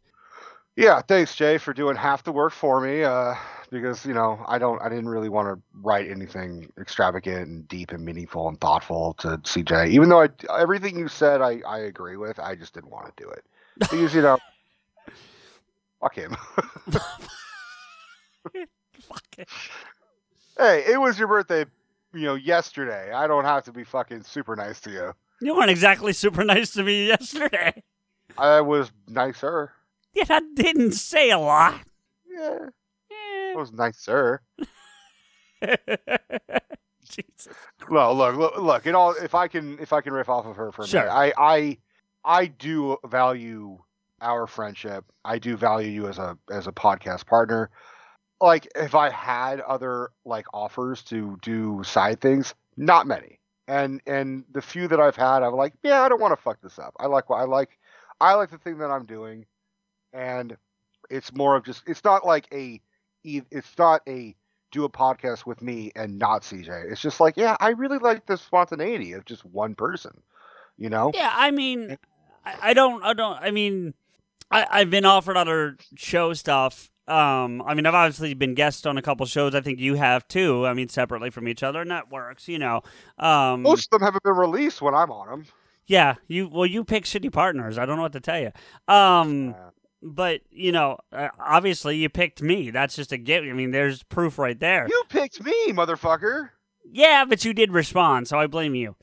Yeah, 0.77 1.01
thanks, 1.03 1.37
Jay, 1.37 1.59
for 1.59 1.73
doing 1.73 1.97
half 1.97 2.25
the 2.25 2.33
work 2.33 2.53
for 2.53 2.81
me. 2.81 3.05
Uh, 3.05 3.35
because 3.71 4.05
you 4.05 4.15
know, 4.15 4.45
I 4.47 4.59
don't, 4.59 4.81
I 4.83 4.89
didn't 4.89 5.09
really 5.09 5.29
want 5.29 5.49
to 5.49 5.61
write 5.83 6.11
anything 6.11 6.71
extravagant 6.81 7.49
and 7.49 7.69
deep 7.69 7.93
and 7.93 8.05
meaningful 8.05 8.49
and 8.49 8.61
thoughtful 8.61 9.15
to 9.15 9.39
CJ. 9.39 9.89
Even 9.91 10.09
though 10.09 10.23
I, 10.23 10.29
everything 10.59 10.99
you 10.99 11.09
said, 11.09 11.41
I, 11.41 11.61
I 11.67 11.79
agree 11.81 12.17
with. 12.17 12.39
I 12.39 12.55
just 12.55 12.75
didn't 12.75 12.91
want 12.91 13.15
to 13.17 13.23
do 13.23 13.29
it 13.31 13.45
because 13.79 14.15
you 14.15 14.23
know, 14.23 14.39
fuck 16.01 16.15
him. 16.15 16.37
Fuck 16.91 17.21
it. 19.39 19.49
hey, 20.59 20.85
it 20.87 21.01
was 21.01 21.19
your 21.19 21.29
birthday, 21.29 21.67
you 22.13 22.23
know, 22.23 22.35
yesterday. 22.35 23.13
I 23.13 23.27
don't 23.27 23.45
have 23.45 23.65
to 23.65 23.73
be 23.73 23.85
fucking 23.85 24.25
super 24.25 24.57
nice 24.57 24.81
to 24.83 24.91
you. 24.91 25.13
You 25.41 25.57
weren't 25.57 25.71
exactly 25.71 26.13
super 26.13 26.45
nice 26.45 26.73
to 26.73 26.83
me 26.83 27.07
yesterday. 27.09 27.83
I 28.39 28.61
was 28.61 28.91
nicer. 29.09 29.73
Yeah, 30.17 30.25
I 30.31 30.41
didn't 30.55 30.93
say 30.93 31.31
a 31.31 31.39
lot. 31.39 31.81
Yeah, 32.29 32.59
Eh. 33.11 33.53
I 33.53 33.55
was 33.57 33.73
nicer. 33.73 34.43
Jesus. 37.05 37.49
Well, 37.91 38.15
look, 38.15 38.37
look, 38.37 38.57
look. 38.59 38.87
It 38.87 38.95
all. 38.95 39.13
If 39.13 39.35
I 39.35 39.49
can, 39.49 39.79
if 39.79 39.93
I 39.93 40.01
can 40.01 40.13
riff 40.13 40.29
off 40.29 40.47
of 40.47 40.57
her 40.57 40.73
for 40.73 40.83
a 40.83 40.87
Sure. 40.87 41.01
minute, 41.03 41.13
I, 41.13 41.33
I, 41.37 41.79
I 42.25 42.47
do 42.47 42.97
value 43.07 43.79
our 44.21 44.47
friendship. 44.47 45.05
I 45.25 45.39
do 45.39 45.57
value 45.57 45.91
you 45.91 46.09
as 46.09 46.19
a 46.19 46.39
as 46.51 46.67
a 46.67 46.73
podcast 46.73 47.27
partner. 47.27 47.71
Like, 48.41 48.69
if 48.75 48.95
I 48.95 49.11
had 49.11 49.61
other 49.61 50.11
like 50.25 50.47
offers 50.55 51.03
to 51.05 51.39
do 51.43 51.83
side 51.85 52.21
things, 52.21 52.55
not 52.77 53.07
many. 53.07 53.39
And 53.69 54.01
and 54.07 54.45
the 54.53 54.63
few 54.63 54.89
that 54.89 55.01
I've 55.01 55.17
had, 55.17 55.43
I'm 55.43 55.55
like, 55.55 55.75
yeah, 55.83 56.03
I 56.03 56.09
don't 56.09 56.21
want 56.21 56.37
to 56.37 56.43
fuck 56.43 56.61
this 56.63 56.79
up. 56.79 56.95
I 56.99 57.07
like 57.07 57.29
what 57.31 57.37
I 57.37 57.45
like. 57.45 57.79
I 58.21 58.35
like 58.35 58.51
the 58.51 58.59
thing 58.59 58.79
that 58.79 58.91
I'm 58.91 59.07
doing, 59.07 59.45
and 60.15 60.57
it's 61.11 61.35
more 61.35 61.57
of 61.57 61.65
just. 61.65 61.83
It's 61.87 62.05
not 62.05 62.25
like 62.25 62.47
a 62.53 62.81
It's 63.23 63.77
not 63.77 64.01
a 64.09 64.35
do 64.75 64.85
a 64.85 64.91
podcast 64.91 65.47
with 65.47 65.63
me 65.63 65.93
and 65.95 66.19
not 66.19 66.43
CJ. 66.43 66.91
It's 66.91 67.01
just 67.01 67.21
like, 67.21 67.37
yeah, 67.37 67.57
I 67.61 67.71
really 67.71 67.99
like 67.99 68.27
the 68.27 68.37
spontaneity 68.37 69.13
of 69.13 69.25
just 69.25 69.45
one 69.45 69.75
person. 69.75 70.21
You 70.77 70.91
know? 70.91 71.13
Yeah, 71.15 71.33
I 71.33 71.53
mean, 71.53 71.97
I, 72.45 72.71
I 72.71 72.75
don't, 72.75 73.03
I 73.05 73.13
don't, 73.13 73.39
I 73.41 73.53
mean, 73.53 73.95
I, 74.51 74.67
I've 74.69 74.91
been 74.91 75.05
offered 75.05 75.37
other 75.37 75.77
show 75.95 76.33
stuff. 76.35 76.91
Um, 77.07 77.63
I 77.63 77.75
mean, 77.75 77.87
I've 77.87 77.95
obviously 77.95 78.35
been 78.35 78.55
guest 78.55 78.87
on 78.87 78.99
a 78.99 79.03
couple 79.03 79.27
shows. 79.27 79.55
I 79.55 79.61
think 79.61 79.79
you 79.79 79.95
have 79.95 80.27
too. 80.27 80.67
I 80.67 80.75
mean, 80.75 80.89
separately 80.89 81.31
from 81.31 81.47
each 81.47 81.63
other, 81.63 81.85
networks, 81.85 82.49
you 82.49 82.59
know. 82.59 82.81
Um, 83.19 83.63
Most 83.63 83.93
of 83.93 84.01
them 84.01 84.07
haven't 84.07 84.25
been 84.25 84.35
released 84.35 84.83
when 84.83 84.95
I'm 84.95 85.13
on 85.13 85.29
them. 85.29 85.47
yeah, 85.87 86.15
you 86.27 86.49
well, 86.49 86.67
you 86.67 86.83
pick 86.83 87.05
shitty 87.05 87.31
partners. 87.31 87.79
I 87.79 87.87
don't 87.87 87.97
know 87.97 88.03
what 88.03 88.15
to 88.15 88.21
tell 88.21 88.41
you. 88.41 88.51
Um, 88.93 89.55
but 90.05 90.43
you 90.51 90.71
know, 90.71 90.99
uh, 91.13 91.29
obviously 91.41 91.97
you 91.97 92.09
picked 92.09 92.43
me. 92.43 92.71
That's 92.71 92.95
just 92.95 93.11
a 93.13 93.17
gift. 93.19 93.47
I 93.49 93.53
mean, 93.53 93.71
there's 93.71 94.03
proof 94.05 94.39
right 94.39 94.59
there. 94.61 94.87
you 94.89 95.03
picked 95.09 95.43
me, 95.43 95.53
motherfucker. 95.73 96.51
Yeah, 96.93 97.25
but 97.25 97.45
you 97.45 97.55
did 97.55 97.73
respond, 97.73 98.29
so 98.29 98.39
I 98.39 98.47
blame 98.47 98.75
you. 98.75 98.95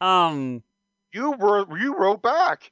Um, 0.00 0.62
You 1.12 1.32
were 1.32 1.66
you 1.78 1.96
wrote 1.96 2.22
back. 2.22 2.70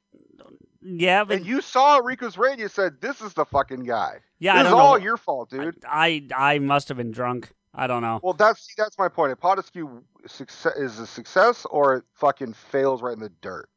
yeah, 0.83 1.25
but 1.25 1.39
And 1.39 1.47
you 1.47 1.61
saw 1.63 1.97
Rico's 1.99 2.37
raid, 2.37 2.59
you 2.59 2.69
said, 2.69 3.01
This 3.01 3.21
is 3.23 3.33
the 3.35 3.45
fucking 3.47 3.85
guy. 3.85 4.19
yeah, 4.39 4.57
it's 4.61 4.65
this 4.65 4.71
know. 4.73 4.79
all 4.79 4.99
your 4.99 5.17
fault, 5.17 5.51
dude. 5.51 5.83
I 5.89 6.27
I 6.37 6.59
must 6.59 6.89
have 6.89 6.97
been 6.99 7.11
drunk. 7.13 7.53
I 7.75 7.87
don't 7.87 8.03
know. 8.03 8.19
Well, 8.23 8.33
that's 8.35 8.69
that's 8.77 8.99
my 8.99 9.09
point. 9.09 9.33
If 9.33 9.41
Pod 9.41 9.59
Askew 9.59 10.03
success 10.27 10.75
is 10.77 10.99
a 10.99 11.07
success 11.07 11.65
or 11.71 11.97
it 11.97 12.05
fucking 12.15 12.53
fails 12.53 13.03
right 13.03 13.13
in 13.15 13.21
the 13.21 13.33
dirt, 13.41 13.69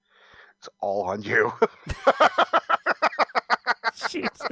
it's 0.58 0.70
all 0.80 1.04
on 1.04 1.22
you. 1.24 1.54
Jesus. 4.10 4.48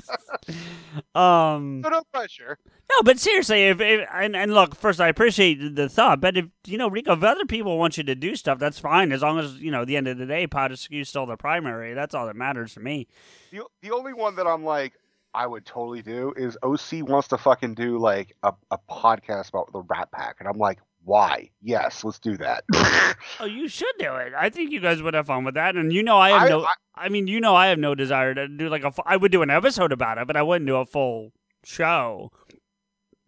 Um, 1.15 1.81
so 1.83 1.89
no 1.89 2.01
pressure. 2.13 2.57
no, 2.89 3.03
but 3.03 3.19
seriously, 3.19 3.63
if, 3.63 3.79
if 3.81 4.07
and, 4.13 4.35
and 4.35 4.53
look, 4.53 4.75
first 4.75 4.99
I 4.99 5.07
appreciate 5.07 5.75
the 5.75 5.89
thought, 5.89 6.21
but 6.21 6.37
if 6.37 6.45
you 6.65 6.77
know, 6.77 6.89
Rico, 6.89 7.13
if 7.13 7.23
other 7.23 7.45
people 7.45 7.77
want 7.77 7.97
you 7.97 8.03
to 8.03 8.15
do 8.15 8.35
stuff, 8.35 8.59
that's 8.59 8.79
fine 8.79 9.11
as 9.11 9.21
long 9.21 9.39
as 9.39 9.55
you 9.55 9.71
know, 9.71 9.81
at 9.81 9.87
the 9.87 9.97
end 9.97 10.07
of 10.07 10.17
the 10.17 10.25
day, 10.25 10.47
Pod 10.47 10.71
Askew's 10.71 11.09
still 11.09 11.25
the 11.25 11.37
primary. 11.37 11.93
That's 11.93 12.15
all 12.15 12.27
that 12.27 12.35
matters 12.35 12.73
to 12.75 12.79
me. 12.79 13.07
The 13.51 13.63
the 13.81 13.91
only 13.91 14.13
one 14.13 14.35
that 14.35 14.47
I'm 14.47 14.63
like 14.63 14.93
I 15.33 15.45
would 15.45 15.65
totally 15.65 16.01
do 16.01 16.33
is 16.35 16.57
OC 16.63 17.07
wants 17.07 17.27
to 17.29 17.37
fucking 17.37 17.75
do 17.75 17.99
like 17.99 18.35
a, 18.43 18.53
a 18.71 18.77
podcast 18.89 19.49
about 19.49 19.71
the 19.71 19.81
Rat 19.81 20.11
Pack, 20.11 20.37
and 20.39 20.47
I'm 20.47 20.57
like, 20.57 20.79
why? 21.03 21.49
Yes, 21.61 22.03
let's 22.03 22.19
do 22.19 22.37
that. 22.37 22.63
Oh, 23.41 23.45
you 23.45 23.67
should 23.67 23.93
do 23.99 24.15
it. 24.15 24.33
I 24.37 24.49
think 24.49 24.71
you 24.71 24.79
guys 24.79 25.01
would 25.01 25.13
have 25.13 25.27
fun 25.27 25.43
with 25.43 25.55
that, 25.55 25.75
and 25.75 25.91
you 25.93 26.03
know, 26.03 26.17
I 26.17 26.29
have 26.29 26.41
I- 26.43 26.49
no. 26.49 26.63
I- 26.63 26.73
I, 26.95 27.09
mean, 27.09 27.27
you 27.27 27.39
know, 27.39 27.55
I 27.55 27.67
have 27.67 27.79
no 27.79 27.95
desire 27.95 28.33
to 28.33 28.47
do 28.47 28.67
like 28.69 28.83
a. 28.83 28.91
I 29.05 29.15
would 29.17 29.31
do 29.31 29.41
an 29.41 29.49
episode 29.49 29.91
about 29.93 30.17
it, 30.17 30.27
but 30.27 30.35
I 30.35 30.41
wouldn't 30.41 30.67
do 30.67 30.75
a 30.77 30.85
full 30.85 31.31
show. 31.63 32.31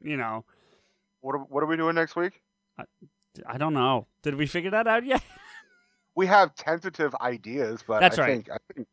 You 0.01 0.17
know, 0.17 0.43
what 1.21 1.35
are, 1.35 1.39
what 1.39 1.63
are 1.63 1.67
we 1.67 1.77
doing 1.77 1.95
next 1.95 2.15
week? 2.15 2.41
I 3.47 3.57
don't 3.57 3.73
know. 3.73 4.07
Did 4.23 4.35
we 4.35 4.45
figure 4.47 4.71
that 4.71 4.87
out 4.87 5.05
yet? 5.05 5.23
We 6.13 6.27
have 6.27 6.53
tentative 6.55 7.15
ideas, 7.21 7.81
but 7.87 8.01
That's 8.01 8.19
I 8.19 8.21
right. 8.23 8.27
think 8.45 8.49
I 8.51 8.57
think 8.73 8.87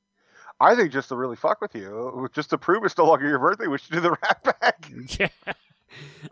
I 0.60 0.74
think 0.76 0.92
just 0.92 1.08
to 1.08 1.16
really 1.16 1.34
fuck 1.34 1.60
with 1.60 1.74
you, 1.74 2.28
just 2.32 2.50
to 2.50 2.58
prove 2.58 2.84
it's 2.84 2.96
no 2.96 3.06
longer 3.06 3.26
your 3.28 3.40
birthday, 3.40 3.66
we 3.66 3.78
should 3.78 3.92
do 3.94 4.00
the 4.00 4.10
Rat 4.22 4.44
Pack. 4.60 4.88
yeah. 5.18 5.52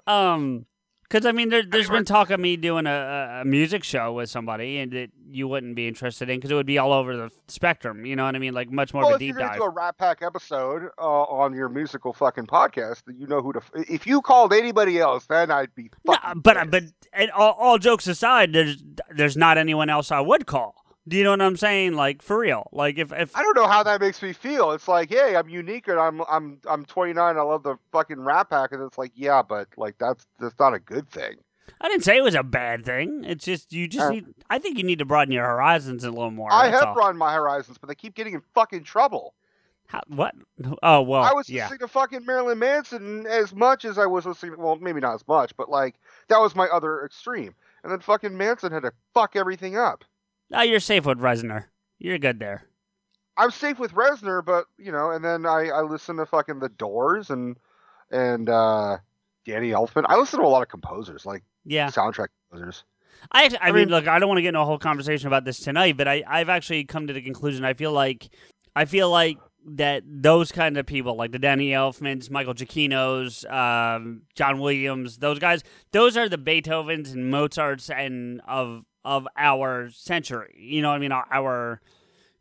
Um, 0.07 0.65
because 1.09 1.27
I 1.27 1.33
mean, 1.33 1.49
there, 1.49 1.62
there's 1.62 1.88
been 1.88 2.05
talk 2.05 2.31
of 2.31 2.40
me 2.40 2.57
doing 2.57 2.87
a, 2.87 3.40
a- 3.42 3.45
music 3.45 3.85
show 3.85 4.12
with 4.12 4.29
somebody, 4.31 4.79
and 4.79 4.92
that 4.92 5.11
you 5.29 5.49
wouldn't 5.49 5.77
be 5.77 5.87
interested 5.88 6.29
in 6.31 6.37
because 6.38 6.51
it 6.51 6.55
would 6.55 6.66
be 6.66 6.79
all 6.79 6.92
over 6.92 7.16
the 7.16 7.31
spectrum. 7.49 8.07
You 8.07 8.16
know 8.16 8.25
what 8.25 8.35
I 8.35 8.38
mean? 8.38 8.55
Like 8.55 8.71
much 8.71 8.92
more 8.95 9.03
well, 9.05 9.14
of 9.14 9.16
if 9.16 9.23
a 9.23 9.25
you're 9.27 9.35
deep 9.35 9.38
gonna 9.38 9.49
dive. 9.51 9.59
do 9.59 9.64
a 9.64 9.71
Rat 9.71 9.99
Pack 9.99 10.23
episode 10.23 10.90
uh, 10.99 11.03
on 11.03 11.55
your 11.55 11.69
musical 11.69 12.12
fucking 12.12 12.47
podcast, 12.47 13.03
you 13.16 13.27
know 13.27 13.40
who 13.42 13.53
to. 13.53 13.59
f- 13.61 13.85
If 13.88 14.07
you 14.07 14.21
called 14.23 14.53
anybody 14.53 14.99
else, 14.99 15.27
then 15.27 15.51
I'd 15.51 15.75
be. 15.75 15.90
No, 16.05 16.16
but 16.37 16.57
pissed. 16.57 16.71
but 16.71 16.83
and 17.12 17.31
all, 17.33 17.53
all 17.53 17.79
jokes 17.79 18.07
aside, 18.07 18.53
there's 18.53 18.83
there's 19.11 19.37
not 19.37 19.59
anyone 19.59 19.90
else 19.90 20.11
I 20.11 20.21
would 20.21 20.47
call. 20.47 20.75
Do 21.09 21.16
you 21.16 21.25
know 21.25 21.31
what 21.31 21.42
I'm 21.42 21.57
saying? 21.57 21.95
Like 21.95 22.21
for 22.23 22.38
real. 22.38 22.69
Like 22.73 22.99
if 22.99 23.12
if 23.12 23.37
I 23.37 23.42
don't 23.42 23.57
know 23.57 23.69
how 23.69 23.83
that 23.85 24.01
makes 24.01 24.21
me 24.23 24.33
feel. 24.33 24.73
It's 24.73 24.88
like, 24.88 25.11
hey, 25.11 25.37
I'm 25.37 25.49
unique 25.49 25.88
and 25.88 25.99
I'm 25.99 26.23
I'm 26.29 26.59
I'm 26.69 26.85
29. 26.85 27.37
I 27.37 27.40
love 27.40 27.62
the 27.62 27.77
fucking 27.92 28.21
Rat 28.21 28.51
Pack, 28.51 28.73
and 28.73 28.83
it's 28.83 28.99
like, 28.99 29.12
yeah, 29.14 29.42
but 29.42 29.69
like 29.77 29.97
that's 29.99 30.27
that's 30.40 30.59
not 30.59 30.75
a 30.75 30.79
good 30.81 31.09
thing. 31.09 31.37
I 31.81 31.88
didn't 31.88 32.05
say 32.05 32.16
it 32.16 32.23
was 32.25 32.35
a 32.35 32.42
bad 32.42 32.85
thing. 32.85 33.25
It's 33.25 33.45
just 33.45 33.73
you 33.73 33.87
just 33.87 34.07
Uh, 34.07 34.11
need. 34.11 34.27
I 34.51 34.59
think 34.59 34.79
you 34.79 34.85
need 34.85 34.99
to 34.99 35.05
broaden 35.05 35.33
your 35.33 35.47
horizons 35.47 36.05
a 36.05 36.11
little 36.11 36.31
more. 36.31 36.53
I 36.53 36.69
have 36.69 36.85
all. 36.88 36.95
broadened 36.95 37.19
my 37.19 37.35
horizons, 37.35 37.79
but 37.79 37.88
they 37.88 37.95
keep 37.95 38.14
getting 38.14 38.35
in 38.35 38.42
fucking 38.55 38.85
trouble. 38.85 39.35
How, 39.88 40.01
what? 40.09 40.35
Oh 40.83 41.03
well. 41.03 41.23
I 41.23 41.33
was 41.33 41.49
yeah. 41.49 41.64
listening 41.64 41.81
to 41.81 41.88
fucking 41.88 42.27
Marilyn 42.27 42.59
Manson 42.59 43.27
as 43.27 43.55
much 43.55 43.85
as 43.85 43.99
I 43.99 44.07
was 44.07 44.27
listening. 44.27 44.57
Well, 44.59 44.77
maybe 44.77 45.01
not 45.01 45.14
as 45.14 45.29
much, 45.29 45.57
but 45.57 45.69
like 45.69 45.95
that 46.29 46.38
was 46.40 46.57
my 46.57 46.66
other 46.69 47.05
extreme. 47.05 47.55
And 47.85 47.92
then 47.92 48.01
fucking 48.01 48.37
Manson 48.37 48.73
had 48.73 48.83
to 48.83 48.92
fuck 49.14 49.37
everything 49.37 49.77
up. 49.77 50.05
Oh, 50.53 50.63
you're 50.63 50.81
safe 50.81 51.05
with 51.07 51.19
Reznor. 51.19 51.65
You're 51.99 52.19
good 52.19 52.39
there. 52.39 52.67
I'm 53.37 53.51
safe 53.51 53.79
with 53.79 53.93
Reznor, 53.93 54.45
but 54.45 54.67
you 54.79 54.93
know, 54.93 55.11
and 55.11 55.25
then 55.25 55.45
I 55.47 55.69
I 55.69 55.83
listen 55.83 56.17
to 56.17 56.27
fucking 56.27 56.59
The 56.61 56.69
Doors 56.71 57.31
and 57.31 57.57
and 58.11 58.49
uh 58.49 58.99
Danny 59.45 59.71
Elfman. 59.71 60.05
I 60.07 60.17
listen 60.17 60.41
to 60.41 60.47
a 60.47 60.49
lot 60.49 60.63
of 60.63 60.69
composers, 60.69 61.27
like 61.27 61.43
Yeah. 61.65 61.89
soundtrack 61.89 62.29
composers. 62.51 62.85
I, 63.33 63.45
I, 63.45 63.59
I 63.61 63.67
mean, 63.73 63.75
mean- 63.83 63.89
look, 63.89 64.07
I 64.09 64.19
don't 64.19 64.29
want 64.29 64.39
to 64.39 64.43
get 64.43 64.49
into 64.49 64.61
a 64.61 64.65
whole 64.65 64.79
conversation 64.79 65.27
about 65.27 65.45
this 65.45 65.59
tonight, 65.61 65.97
but 65.97 66.07
I, 66.09 66.23
I've 66.27 66.49
actually 66.49 66.85
come 66.85 67.07
to 67.07 67.13
the 67.13 67.23
conclusion. 67.23 67.65
I 67.65 67.75
feel 67.75 67.93
like, 67.93 68.29
I 68.75 68.85
feel 68.85 69.11
like 69.11 69.39
that 69.69 70.03
those 70.07 70.53
kind 70.53 70.77
of 70.77 70.87
people, 70.87 71.17
like 71.17 71.33
the 71.33 71.39
Danny 71.39 71.71
Elfmans, 71.71 72.31
Michael 72.31 72.55
Giacchinos, 72.55 73.51
um, 73.51 74.23
John 74.35 74.59
Williams, 74.61 75.19
those 75.19 75.39
guys, 75.39 75.63
those 75.93 76.17
are 76.17 76.29
the 76.29 76.39
Beethovens 76.39 77.13
and 77.13 77.31
Mozarts 77.31 77.89
and 77.91 78.41
of 78.47 78.85
of 79.07 79.29
our 79.37 79.88
century. 79.90 80.53
You 80.59 80.83
know 80.83 80.88
what 80.88 80.97
I 80.97 80.99
mean? 80.99 81.12
Our, 81.12 81.27
our 81.31 81.81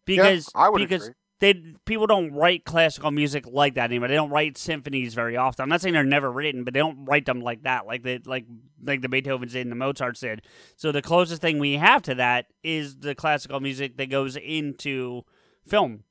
because 0.03 0.49
would 0.55 0.79
because 0.79 1.03
agree. 1.03 1.15
they 1.39 1.53
people 1.85 2.07
don't 2.07 2.33
write 2.33 2.65
classical 2.65 3.11
music 3.11 3.45
like 3.47 3.75
that 3.75 3.91
anymore. 3.91 4.07
They 4.07 4.15
don't 4.15 4.31
write 4.31 4.57
symphonies 4.57 5.13
very 5.13 5.37
often. 5.37 5.61
I'm 5.61 5.69
not 5.69 5.81
saying 5.81 5.93
they're 5.93 6.03
never 6.03 6.31
written, 6.31 6.63
but 6.63 6.73
they 6.73 6.79
don't 6.79 7.05
write 7.05 7.27
them 7.27 7.39
like 7.39 7.63
that, 7.63 7.85
like 7.85 8.01
they 8.01 8.17
like 8.25 8.45
like 8.83 9.01
the 9.01 9.07
Beethovens 9.07 9.51
did 9.53 9.61
and 9.61 9.71
the 9.71 9.75
Mozarts 9.75 10.21
did. 10.21 10.41
So 10.75 10.91
the 10.91 11.03
closest 11.03 11.39
thing 11.39 11.59
we 11.59 11.73
have 11.73 12.01
to 12.03 12.15
that 12.15 12.47
is 12.63 12.95
the 12.97 13.13
classical 13.13 13.59
music 13.59 13.97
that 13.97 14.09
goes 14.09 14.35
into 14.35 15.21
film. 15.67 16.03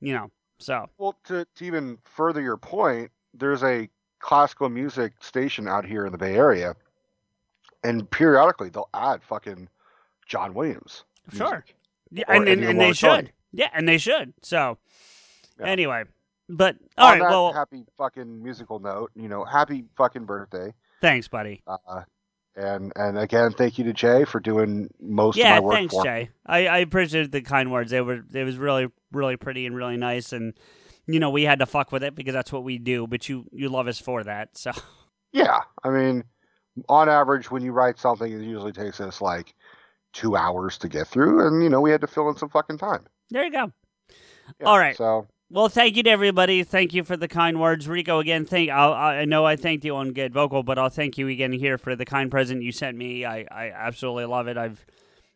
You 0.00 0.12
know, 0.12 0.30
so 0.58 0.90
Well, 0.98 1.16
to, 1.24 1.46
to 1.56 1.64
even 1.64 1.96
further 2.04 2.42
your 2.42 2.58
point, 2.58 3.10
there's 3.32 3.62
a 3.62 3.88
classical 4.18 4.68
music 4.68 5.14
station 5.20 5.66
out 5.66 5.86
here 5.86 6.04
in 6.04 6.12
the 6.12 6.18
Bay 6.18 6.34
Area, 6.34 6.76
and 7.82 8.10
periodically 8.10 8.68
they'll 8.68 8.90
add 8.92 9.22
fucking 9.22 9.68
John 10.26 10.54
Williams. 10.54 11.04
Sure. 11.32 11.64
Yeah, 12.10 12.24
Or 12.28 12.34
and, 12.34 12.48
and, 12.48 12.64
and 12.64 12.80
they 12.80 12.92
should. 12.92 13.32
Yeah, 13.52 13.68
and 13.72 13.88
they 13.88 13.98
should. 13.98 14.34
So, 14.42 14.78
Yeah. 15.58 15.66
anyway, 15.66 16.04
but 16.48 16.76
all 16.98 17.12
On 17.12 17.20
right. 17.20 17.30
Well, 17.30 17.52
happy 17.52 17.84
fucking 17.98 18.42
musical 18.42 18.78
note, 18.78 19.10
you 19.14 19.28
know, 19.28 19.44
happy 19.44 19.84
fucking 19.96 20.24
birthday. 20.24 20.72
thanks, 21.00 21.28
buddy. 21.28 21.62
Uh, 21.66 22.02
and 22.54 22.92
and 22.96 23.18
again, 23.18 23.52
thank 23.52 23.78
you 23.78 23.84
to 23.84 23.92
Jay 23.92 24.24
for 24.24 24.40
doing 24.40 24.88
most 25.00 25.38
yeah, 25.38 25.56
of 25.56 25.62
my 25.62 25.66
work 25.66 25.74
thanks, 25.74 25.94
for. 25.94 26.04
Jay. 26.04 26.30
I, 26.44 26.66
I 26.66 26.78
appreciate 26.78 27.32
the 27.32 27.40
kind 27.40 27.72
words. 27.72 27.90
They 27.90 28.00
were 28.02 28.24
it 28.34 28.44
was 28.44 28.56
really 28.58 28.88
really 29.10 29.36
pretty 29.36 29.64
and 29.64 29.74
really 29.74 29.96
nice, 29.96 30.32
and 30.34 30.52
you 31.06 31.18
know 31.18 31.30
we 31.30 31.44
had 31.44 31.60
to 31.60 31.66
fuck 31.66 31.92
with 31.92 32.02
it 32.04 32.14
because 32.14 32.34
that's 32.34 32.52
what 32.52 32.64
we 32.64 32.76
do. 32.78 33.06
But 33.06 33.26
you 33.28 33.46
you 33.52 33.68
love 33.70 33.86
us 33.88 33.98
for 33.98 34.22
that, 34.24 34.58
so 34.58 34.72
Yeah, 35.32 35.60
I 35.82 35.88
mean, 35.88 36.24
on 36.90 37.08
average, 37.08 37.50
when 37.50 37.62
you 37.62 37.72
write 37.72 37.98
something, 37.98 38.30
it 38.30 38.42
usually 38.42 38.72
takes 38.72 39.00
us 39.00 39.22
like 39.22 39.54
two 40.12 40.36
hours 40.36 40.78
to 40.78 40.88
get 40.88 41.08
through, 41.08 41.46
and 41.46 41.62
you 41.62 41.68
know, 41.68 41.80
we 41.80 41.90
had 41.90 42.00
to 42.02 42.06
fill 42.06 42.28
in 42.28 42.36
some 42.36 42.48
fucking 42.48 42.78
time. 42.78 43.04
there 43.30 43.44
you 43.44 43.52
go. 43.52 43.72
Yeah, 44.60 44.66
All 44.66 44.78
right. 44.78 44.96
So 44.96 45.26
Well, 45.50 45.68
thank 45.68 45.96
you 45.96 46.02
to 46.02 46.10
everybody. 46.10 46.64
Thank 46.64 46.92
you 46.94 47.04
for 47.04 47.16
the 47.16 47.28
kind 47.28 47.60
words, 47.60 47.88
Rico. 47.88 48.18
Again, 48.18 48.44
thank. 48.44 48.70
I'll, 48.70 48.92
I 48.92 49.24
know 49.24 49.44
I 49.46 49.56
thanked 49.56 49.84
you 49.84 49.96
on 49.96 50.12
Get 50.12 50.32
Vocal, 50.32 50.62
but 50.62 50.78
I'll 50.78 50.90
thank 50.90 51.18
you 51.18 51.28
again 51.28 51.52
here 51.52 51.78
for 51.78 51.96
the 51.96 52.04
kind 52.04 52.30
present 52.30 52.62
you 52.62 52.72
sent 52.72 52.96
me. 52.96 53.24
I, 53.24 53.46
I 53.50 53.70
absolutely 53.70 54.26
love 54.26 54.48
it. 54.48 54.56
I've 54.56 54.84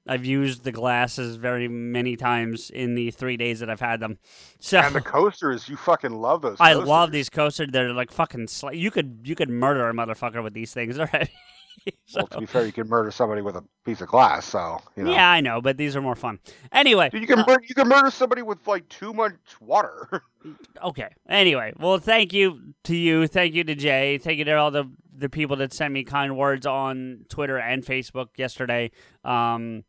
I've 0.08 0.24
used 0.24 0.64
the 0.64 0.72
glasses 0.72 1.36
very 1.36 1.68
many 1.68 2.16
times 2.16 2.70
in 2.70 2.94
the 2.94 3.10
three 3.10 3.36
days 3.36 3.60
that 3.60 3.68
I've 3.70 3.80
had 3.80 4.00
them. 4.00 4.18
So 4.60 4.78
and 4.78 4.94
the 4.94 5.00
coasters, 5.00 5.68
you 5.68 5.76
fucking 5.76 6.12
love 6.12 6.42
those. 6.42 6.58
I 6.60 6.74
love 6.74 7.10
these 7.10 7.28
coasters. 7.28 7.68
They're 7.72 7.92
like 7.92 8.12
fucking. 8.12 8.48
Sl- 8.48 8.72
you 8.72 8.90
could 8.90 9.20
you 9.24 9.34
could 9.34 9.50
murder 9.50 9.88
a 9.88 9.92
motherfucker 9.92 10.42
with 10.42 10.54
these 10.54 10.72
things 10.72 10.98
already. 10.98 11.30
So- 12.06 12.20
Well, 12.20 12.26
to 12.28 12.38
be 12.40 12.46
fair, 12.46 12.64
you 12.66 12.72
can 12.72 12.88
murder 12.88 13.10
somebody 13.10 13.42
with 13.42 13.56
a 13.56 13.64
piece 13.84 14.00
of 14.00 14.08
glass, 14.08 14.44
so 14.46 14.80
you 14.96 15.02
know. 15.04 15.12
Yeah, 15.12 15.28
I 15.30 15.40
know, 15.40 15.60
but 15.60 15.76
these 15.76 15.94
are 15.96 16.02
more 16.02 16.14
fun. 16.14 16.38
Anyway, 16.72 17.10
you 17.12 17.26
can 17.26 17.44
mur- 17.46 17.62
you 17.68 17.74
can 17.74 17.88
murder 17.88 18.10
somebody 18.10 18.42
with 18.42 18.66
like 18.66 18.88
too 18.88 19.12
much 19.12 19.34
water. 19.60 20.22
Okay. 20.80 21.08
Anyway, 21.28 21.72
well, 21.80 21.98
thank 21.98 22.32
you 22.32 22.74
to 22.84 22.94
you. 22.94 23.26
Thank 23.26 23.54
you 23.54 23.64
to 23.64 23.74
Jay. 23.74 24.16
Thank 24.18 24.38
you 24.38 24.44
to 24.44 24.52
all 24.54 24.70
the 24.70 24.88
the 25.12 25.28
people 25.28 25.56
that 25.56 25.72
sent 25.72 25.92
me 25.92 26.04
kind 26.04 26.36
words 26.36 26.66
on 26.66 27.24
Twitter 27.28 27.58
and 27.58 27.84
Facebook 27.84 28.28
yesterday. 28.36 28.92
Um, 29.24 29.82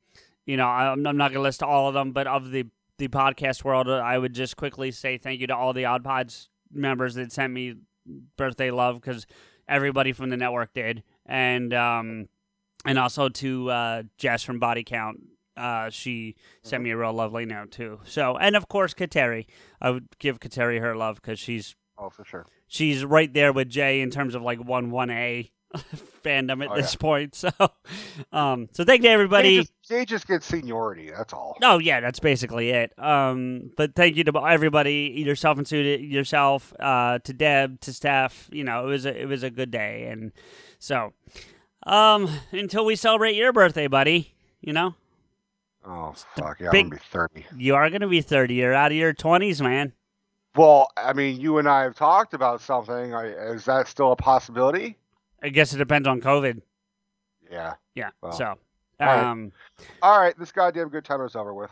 you 0.48 0.58
know, 0.58 0.66
I'm, 0.66 1.06
I'm 1.06 1.16
not 1.18 1.28
going 1.28 1.36
to 1.40 1.42
list 1.42 1.62
all 1.62 1.88
of 1.90 1.94
them, 1.94 2.12
but 2.12 2.26
of 2.26 2.50
the 2.50 2.66
the 2.98 3.08
podcast 3.08 3.64
world, 3.64 3.88
I 3.88 4.18
would 4.18 4.34
just 4.34 4.58
quickly 4.58 4.90
say 4.90 5.20
thank 5.20 5.40
you 5.42 5.46
to 5.48 5.56
all 5.56 5.74
the 5.74 5.86
Odd 5.86 6.04
Pods 6.04 6.50
members 6.74 7.14
that 7.16 7.32
sent 7.32 7.54
me 7.54 7.76
birthday 8.36 8.72
love 8.72 9.00
because 9.00 9.28
everybody 9.70 10.12
from 10.12 10.32
the 10.32 10.38
network 10.38 10.74
did, 10.74 11.04
and 11.28 11.74
um, 11.74 12.28
and 12.86 12.98
also 12.98 13.30
to 13.30 13.70
uh, 13.70 14.04
Jess 14.18 14.44
from 14.44 14.60
Body 14.60 14.84
Count. 14.84 15.20
Uh, 15.56 15.90
she 15.90 16.36
sent 16.64 16.84
me 16.84 16.92
a 16.92 16.98
real 16.98 17.14
lovely 17.14 17.46
note 17.46 17.72
too. 17.72 18.00
So, 18.06 18.38
and 18.38 18.56
of 18.56 18.68
course, 18.68 18.94
Kateri. 18.94 19.48
I 19.82 19.90
would 19.90 20.08
give 20.20 20.40
Kateri 20.40 20.80
her 20.80 20.96
love 20.96 21.16
because 21.16 21.40
she's 21.40 21.76
oh, 21.98 22.10
for 22.10 22.24
sure. 22.24 22.46
she's 22.68 23.04
right 23.04 23.34
there 23.34 23.52
with 23.52 23.70
Jay 23.70 24.02
in 24.02 24.12
terms 24.12 24.36
of 24.36 24.42
like 24.42 24.60
one 24.60 24.92
one 24.92 25.10
A 25.10 25.52
fandom 26.24 26.64
at 26.64 26.72
Oh, 26.72 26.76
this 26.76 26.96
point. 26.96 27.36
So, 27.36 27.50
um, 28.32 28.70
so 28.72 28.84
thank 28.84 29.00
you 29.02 29.04
to 29.04 29.08
They 29.10 29.14
everybody. 29.14 29.58
just, 29.58 29.74
they 29.90 30.06
just 30.06 30.28
get 30.28 30.44
seniority. 30.44 31.12
That's 31.16 31.34
all. 31.34 31.58
Oh 31.62 31.78
yeah, 31.80 32.00
that's 32.00 32.20
basically 32.20 32.70
it. 32.72 32.98
Um, 32.98 33.72
but 33.78 33.96
thank 33.96 34.16
you 34.16 34.24
to 34.26 34.40
everybody, 34.48 35.14
yourself 35.16 35.58
included, 35.58 36.02
yourself, 36.02 36.74
uh, 36.80 37.20
to 37.20 37.34
Deb, 37.34 37.80
to 37.82 37.94
staff. 37.94 38.50
You 38.52 38.64
know, 38.64 38.86
it 38.86 38.90
was 38.90 39.06
a 39.06 39.22
it 39.22 39.26
was 39.26 39.44
a 39.44 39.50
good 39.50 39.72
day, 39.72 40.08
and 40.10 40.32
so, 40.80 41.14
um, 41.86 42.30
until 42.52 42.86
we 42.86 42.96
celebrate 42.96 43.36
your 43.36 43.52
birthday, 43.54 43.88
buddy. 43.88 44.34
You 44.62 44.74
know, 44.74 44.96
Oh 45.86 46.14
fuck 46.36 46.60
yeah, 46.60 46.72
big- 46.72 46.86
I'm 46.86 46.90
gonna 46.90 47.00
be 47.02 47.06
thirty. 47.12 47.46
you 47.58 47.76
are 47.76 47.90
gonna 47.90 48.08
be 48.08 48.22
thirty. 48.22 48.56
You're 48.56 48.74
out 48.74 48.92
of 48.92 48.98
your 48.98 49.14
twenties, 49.14 49.62
man. 49.62 49.94
Well, 50.56 50.90
I 50.98 51.14
mean, 51.14 51.40
you 51.40 51.60
and 51.60 51.70
I 51.70 51.84
have 51.84 51.96
talked 51.96 52.34
about 52.34 52.62
something. 52.62 53.14
Is 53.14 53.66
that 53.66 53.88
still 53.88 54.12
a 54.12 54.16
possibility? 54.16 54.98
I 55.42 55.50
guess 55.50 55.74
it 55.74 55.78
depends 55.78 56.08
on 56.08 56.22
COVID. 56.22 56.62
Yeah. 57.52 57.76
Yeah. 57.96 58.10
Well, 58.22 58.32
so, 58.32 58.46
all 58.46 58.58
right. 59.00 59.24
um, 59.24 59.52
All 60.02 60.20
right, 60.20 60.38
this 60.38 60.52
goddamn 60.52 60.90
good 60.90 61.06
time 61.06 61.22
is 61.22 61.36
over 61.36 61.54
with. 61.54 61.72